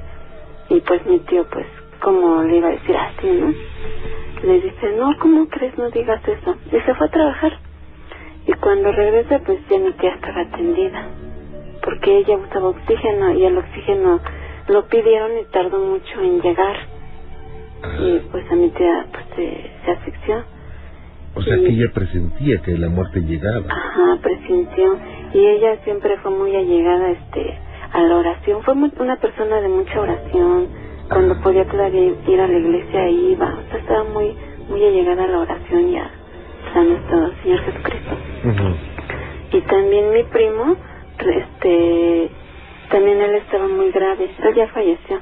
[0.69, 1.65] Y pues mi tío, pues,
[2.01, 3.53] como le iba a decir así, ¿no?
[4.43, 5.77] Le dice, no, ¿cómo crees?
[5.77, 6.55] No digas eso.
[6.67, 7.53] Y se fue a trabajar.
[8.47, 11.07] Y cuando regresa, pues ya mi tía estaba atendida.
[11.83, 14.19] Porque ella usaba oxígeno y el oxígeno
[14.67, 16.75] lo pidieron y tardó mucho en llegar.
[17.99, 20.43] Y pues a mi tía pues se, se asfixió.
[21.35, 23.65] O sea que ella presentía que la muerte llegaba.
[23.69, 24.97] Ajá, presintió.
[25.33, 27.57] Y ella siempre fue muy allegada este,
[27.91, 28.61] a la oración.
[28.63, 30.67] Fue muy- una persona de mucha oración.
[31.09, 33.53] Cuando podía todavía ir a la iglesia iba.
[33.59, 34.35] O sea, estaba muy,
[34.69, 36.09] muy allegada a la oración y a,
[36.75, 38.15] a nuestro Señor Jesucristo.
[39.51, 40.75] Y también mi primo,
[41.19, 42.29] este,
[42.89, 44.29] también él estaba muy grave.
[44.43, 45.19] Él ya falleció.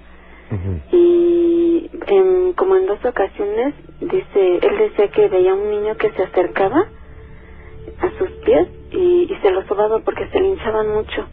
[0.91, 6.23] Y en, como en dos ocasiones, dice, él decía que veía un niño que se
[6.23, 6.85] acercaba
[7.99, 11.25] a sus pies y, y se lo sobaba porque se le hinchaban mucho.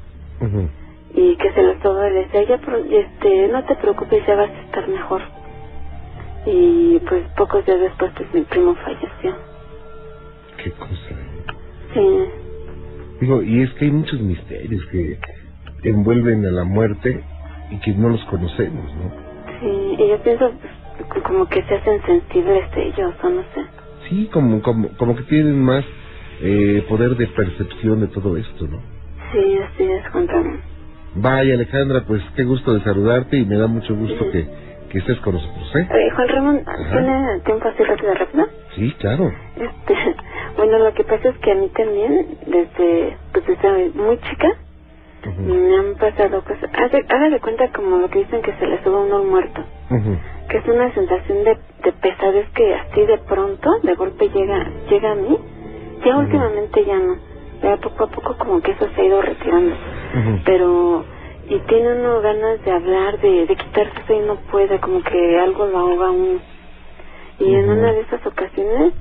[1.15, 4.61] Y que se lo y le decía, ya, este, no te preocupes, ya vas a
[4.63, 5.23] estar mejor.
[6.47, 9.35] Y pues pocos días después, pues mi primo falleció.
[10.63, 11.17] Qué cosa.
[11.95, 12.25] Sí.
[13.21, 15.19] Digo, y es que hay muchos misterios que
[15.83, 17.23] envuelven a la muerte
[17.71, 19.11] y que no los conocemos, ¿no?
[19.61, 20.53] Sí, y yo pienso
[21.09, 23.65] pues, como que se hacen sensibles ellos, o no sé.
[24.09, 25.85] Sí, como, como, como que tienen más
[26.41, 28.79] eh, poder de percepción de todo esto, ¿no?
[29.33, 30.61] Sí, así es, Juan.
[31.15, 34.47] Vaya, Alejandra, pues qué gusto de saludarte y me da mucho gusto que,
[34.91, 35.89] que estés con nosotros, ¿eh?
[35.91, 38.47] Eh, Juan Ramón, ¿tiene tiempo así rápido, rápido?
[38.77, 39.33] Sí, claro.
[39.57, 39.95] Este,
[40.57, 44.49] bueno, lo que pasa es que a mí también, desde, pues desde muy chica,
[45.39, 46.71] me han pasado cosas.
[46.73, 49.63] Haga, de cuenta como lo que dicen que se le sube a uno un muerto,
[50.49, 55.13] que es una sensación de, de pesadez que así de pronto, de golpe llega, llega
[55.13, 55.39] a mí.
[56.05, 57.17] Ya últimamente ya no,
[57.63, 59.75] ya poco a poco como que eso se ha ido retirando.
[60.45, 61.05] Pero,
[61.49, 65.39] y tiene uno ganas de hablar, de, de quitarse eso y no puede, como que
[65.39, 66.41] algo lo ahoga uno.
[67.39, 68.93] Y en una de esas ocasiones,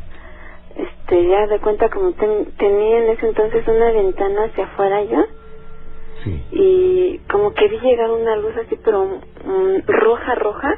[0.76, 5.26] este, ya de cuenta como ten- tenía en ese entonces una ventana hacia afuera yo,
[6.52, 10.78] y como que vi llegar una luz así, pero mm, roja, roja,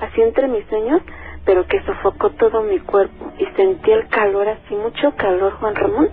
[0.00, 1.02] así entre mis sueños,
[1.44, 6.10] pero que sofocó todo mi cuerpo y sentí el calor así, mucho calor, Juan Ramón,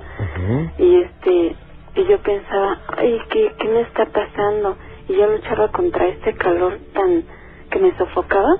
[0.78, 1.56] y este,
[1.96, 4.78] y yo pensaba, ay, ¿qué, qué me está pasando?
[5.08, 7.24] Y yo luchaba contra este calor tan
[7.70, 8.58] que me sofocaba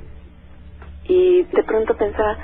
[1.08, 2.38] y de pronto pensaba,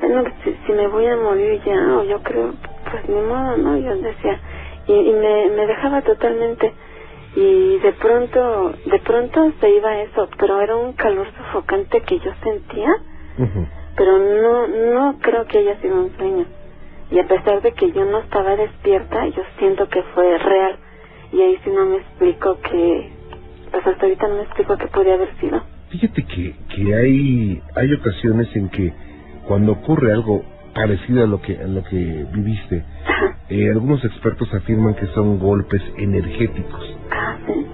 [0.00, 2.52] bueno, si, si me voy a morir ya, o yo creo,
[2.90, 3.76] pues ni modo, ¿no?
[3.78, 4.40] Yo decía,
[4.86, 6.72] y, y me, me dejaba totalmente
[7.36, 12.30] y de pronto, de pronto se iba eso, pero era un calor sofocante que yo
[12.42, 12.94] sentía,
[13.96, 16.46] pero no, no creo que haya sido un sueño.
[17.14, 20.76] Y a pesar de que yo no estaba despierta, yo siento que fue real.
[21.32, 23.12] Y ahí sí no me explico que,
[23.70, 25.62] pues hasta ahorita no me explico qué podía haber sido.
[25.90, 28.92] Fíjate que, que hay, hay ocasiones en que
[29.46, 30.42] cuando ocurre algo
[30.74, 32.84] parecido a lo que, a lo que viviste,
[33.48, 36.96] eh, algunos expertos afirman que son golpes energéticos.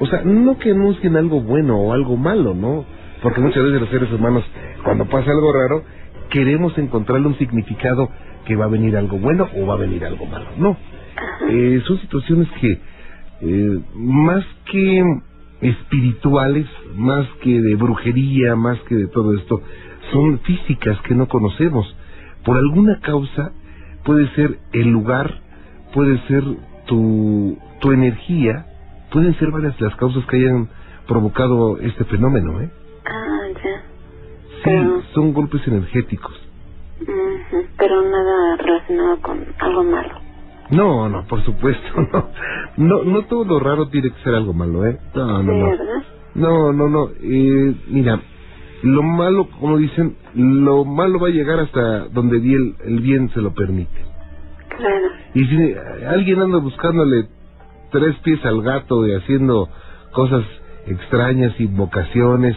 [0.01, 2.85] O sea, no que anuncien algo bueno o algo malo, ¿no?
[3.23, 4.45] Porque muchas veces los seres humanos,
[4.85, 5.85] cuando pasa algo raro,
[6.29, 8.11] queremos encontrarle un significado
[8.51, 10.47] que va a venir algo bueno o va a venir algo malo.
[10.59, 10.77] No.
[11.51, 12.81] Eh, son situaciones que,
[13.43, 15.05] eh, más que
[15.61, 16.67] espirituales,
[16.97, 19.63] más que de brujería, más que de todo esto,
[20.11, 21.95] son físicas que no conocemos.
[22.45, 23.53] Por alguna causa
[24.05, 25.33] puede ser el lugar,
[25.95, 26.43] puede ser
[26.87, 28.67] tu, tu energía,
[29.13, 30.69] pueden ser varias las causas que hayan
[31.07, 32.71] provocado este fenómeno, ¿eh?
[33.07, 33.83] Ah, ya.
[34.65, 36.50] Sí, son golpes energéticos.
[37.79, 40.21] Pero nada relacionado con algo malo.
[40.71, 42.29] No, no, por supuesto, no.
[42.77, 44.99] No, no todo lo raro tiene que ser algo malo, ¿eh?
[45.15, 45.71] No, no, no.
[45.71, 46.03] ¿verdad?
[46.35, 47.09] No, no, no.
[47.21, 48.21] Eh, mira,
[48.83, 53.41] lo malo, como dicen, lo malo va a llegar hasta donde bien- el bien se
[53.41, 54.05] lo permite.
[54.77, 55.07] Claro.
[55.35, 55.75] Y si
[56.07, 57.29] alguien anda buscándole
[57.91, 59.69] tres pies al gato y haciendo
[60.13, 60.45] cosas
[60.91, 62.57] extrañas, invocaciones,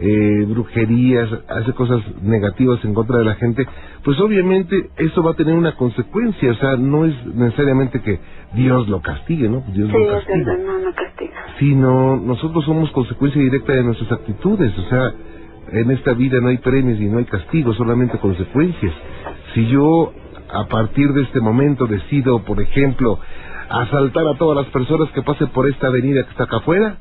[0.00, 3.66] eh, brujerías, hace cosas negativas en contra de la gente,
[4.04, 8.20] pues obviamente eso va a tener una consecuencia, o sea, no es necesariamente que
[8.54, 9.62] Dios lo castigue, ¿no?
[9.72, 11.34] Dios Sí, lo castiga no castiga.
[11.58, 15.12] sino nosotros somos consecuencia directa de nuestras actitudes, o sea,
[15.72, 18.92] en esta vida no hay premios y no hay castigos, solamente consecuencias.
[19.54, 20.12] Si yo
[20.52, 23.18] a partir de este momento decido, por ejemplo,
[23.70, 26.98] asaltar a todas las personas que pasen por esta avenida que está acá afuera,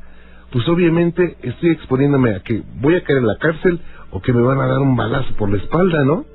[0.52, 3.80] pues obviamente estoy exponiéndome a que voy a caer en la cárcel
[4.12, 6.26] o que me van a dar un balazo por la espalda, ¿no?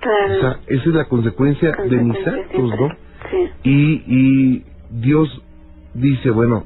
[0.00, 0.34] Claro.
[0.34, 2.88] O sea, esa es la consecuencia de mis actos, ¿no?
[3.30, 3.50] Sí.
[3.62, 5.42] Y, y Dios
[5.94, 6.64] dice, bueno,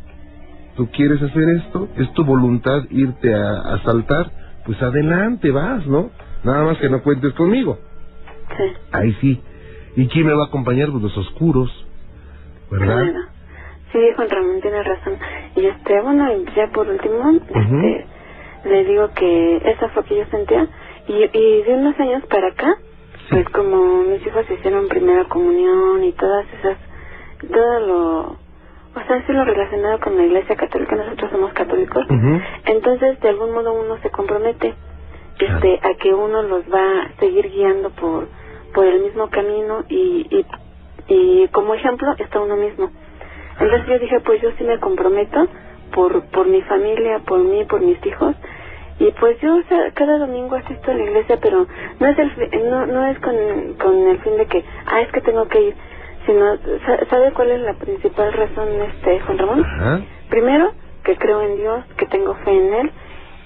[0.77, 4.33] tú quieres hacer esto, es tu voluntad irte a asaltar,
[4.65, 6.11] pues adelante vas, ¿no?
[6.43, 7.79] Nada más que no cuentes conmigo.
[8.57, 8.65] Sí.
[8.93, 9.41] Ahí sí.
[9.97, 10.91] ¿Y quién me va a acompañar?
[10.91, 11.71] Pues los oscuros,
[12.71, 13.07] ¿verdad?
[13.97, 15.19] Sí, Juan Ramón tiene razón.
[15.57, 18.07] Y este, bueno, ya por último, este,
[18.65, 20.67] le digo que esa fue que yo sentía.
[21.09, 22.77] Y, y de unos años para acá,
[23.31, 26.77] pues como mis hijos hicieron primera comunión y todas esas,
[27.51, 32.05] todo lo, o sea, sí lo relacionado con la iglesia católica, nosotros somos católicos,
[32.67, 34.75] entonces de algún modo uno se compromete
[35.39, 38.27] este a que uno los va a seguir guiando por
[38.75, 40.47] por el mismo camino y, y,
[41.09, 42.91] y como ejemplo está uno mismo.
[43.61, 45.49] Entonces yo dije, pues yo sí me comprometo
[45.95, 48.35] por, por mi familia, por mí, por mis hijos.
[48.99, 51.67] Y pues yo o sea, cada domingo asisto a la iglesia, pero
[52.01, 53.35] no es el no, no es con,
[53.83, 55.75] con el fin de que, ah, es que tengo que ir,
[56.27, 56.57] sino,
[56.87, 59.61] sa- ¿sabe cuál es la principal razón, este Juan Ramón?
[59.65, 60.01] Ajá.
[60.31, 60.73] Primero,
[61.05, 62.91] que creo en Dios, que tengo fe en Él,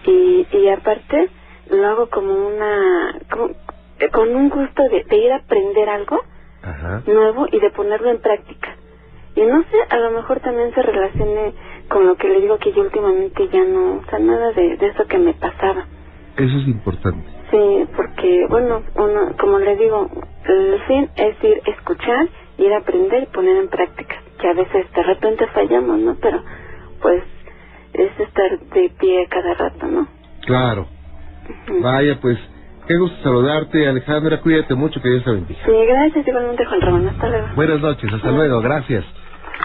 [0.07, 1.29] y, y aparte
[1.69, 3.51] lo hago como una, como-
[4.13, 6.21] con un gusto de, de ir a aprender algo
[6.63, 7.03] Ajá.
[7.07, 8.77] nuevo y de ponerlo en práctica.
[9.37, 11.55] Y no sé, a lo mejor también se relacione
[11.89, 14.87] con lo que le digo que yo últimamente ya no, o sea, nada de, de
[14.89, 15.87] eso que me pasaba.
[16.37, 17.29] Eso es importante.
[17.51, 20.09] Sí, porque, bueno, uno, como le digo,
[20.45, 22.29] el fin es ir a escuchar,
[22.59, 24.17] ir a aprender y poner en práctica.
[24.41, 26.17] Que a veces de repente fallamos, ¿no?
[26.21, 26.43] Pero,
[27.03, 27.23] pues,
[27.93, 30.07] es estar de pie cada rato, ¿no?
[30.47, 30.87] Claro.
[31.83, 32.39] Vaya, pues,
[32.87, 34.41] qué gusto saludarte, Alejandra.
[34.41, 35.61] Cuídate mucho, que Dios te bendiga.
[35.65, 37.09] Sí, gracias igualmente, Juan Ramón.
[37.09, 37.49] Hasta luego.
[37.57, 39.05] Buenas noches, hasta luego, gracias.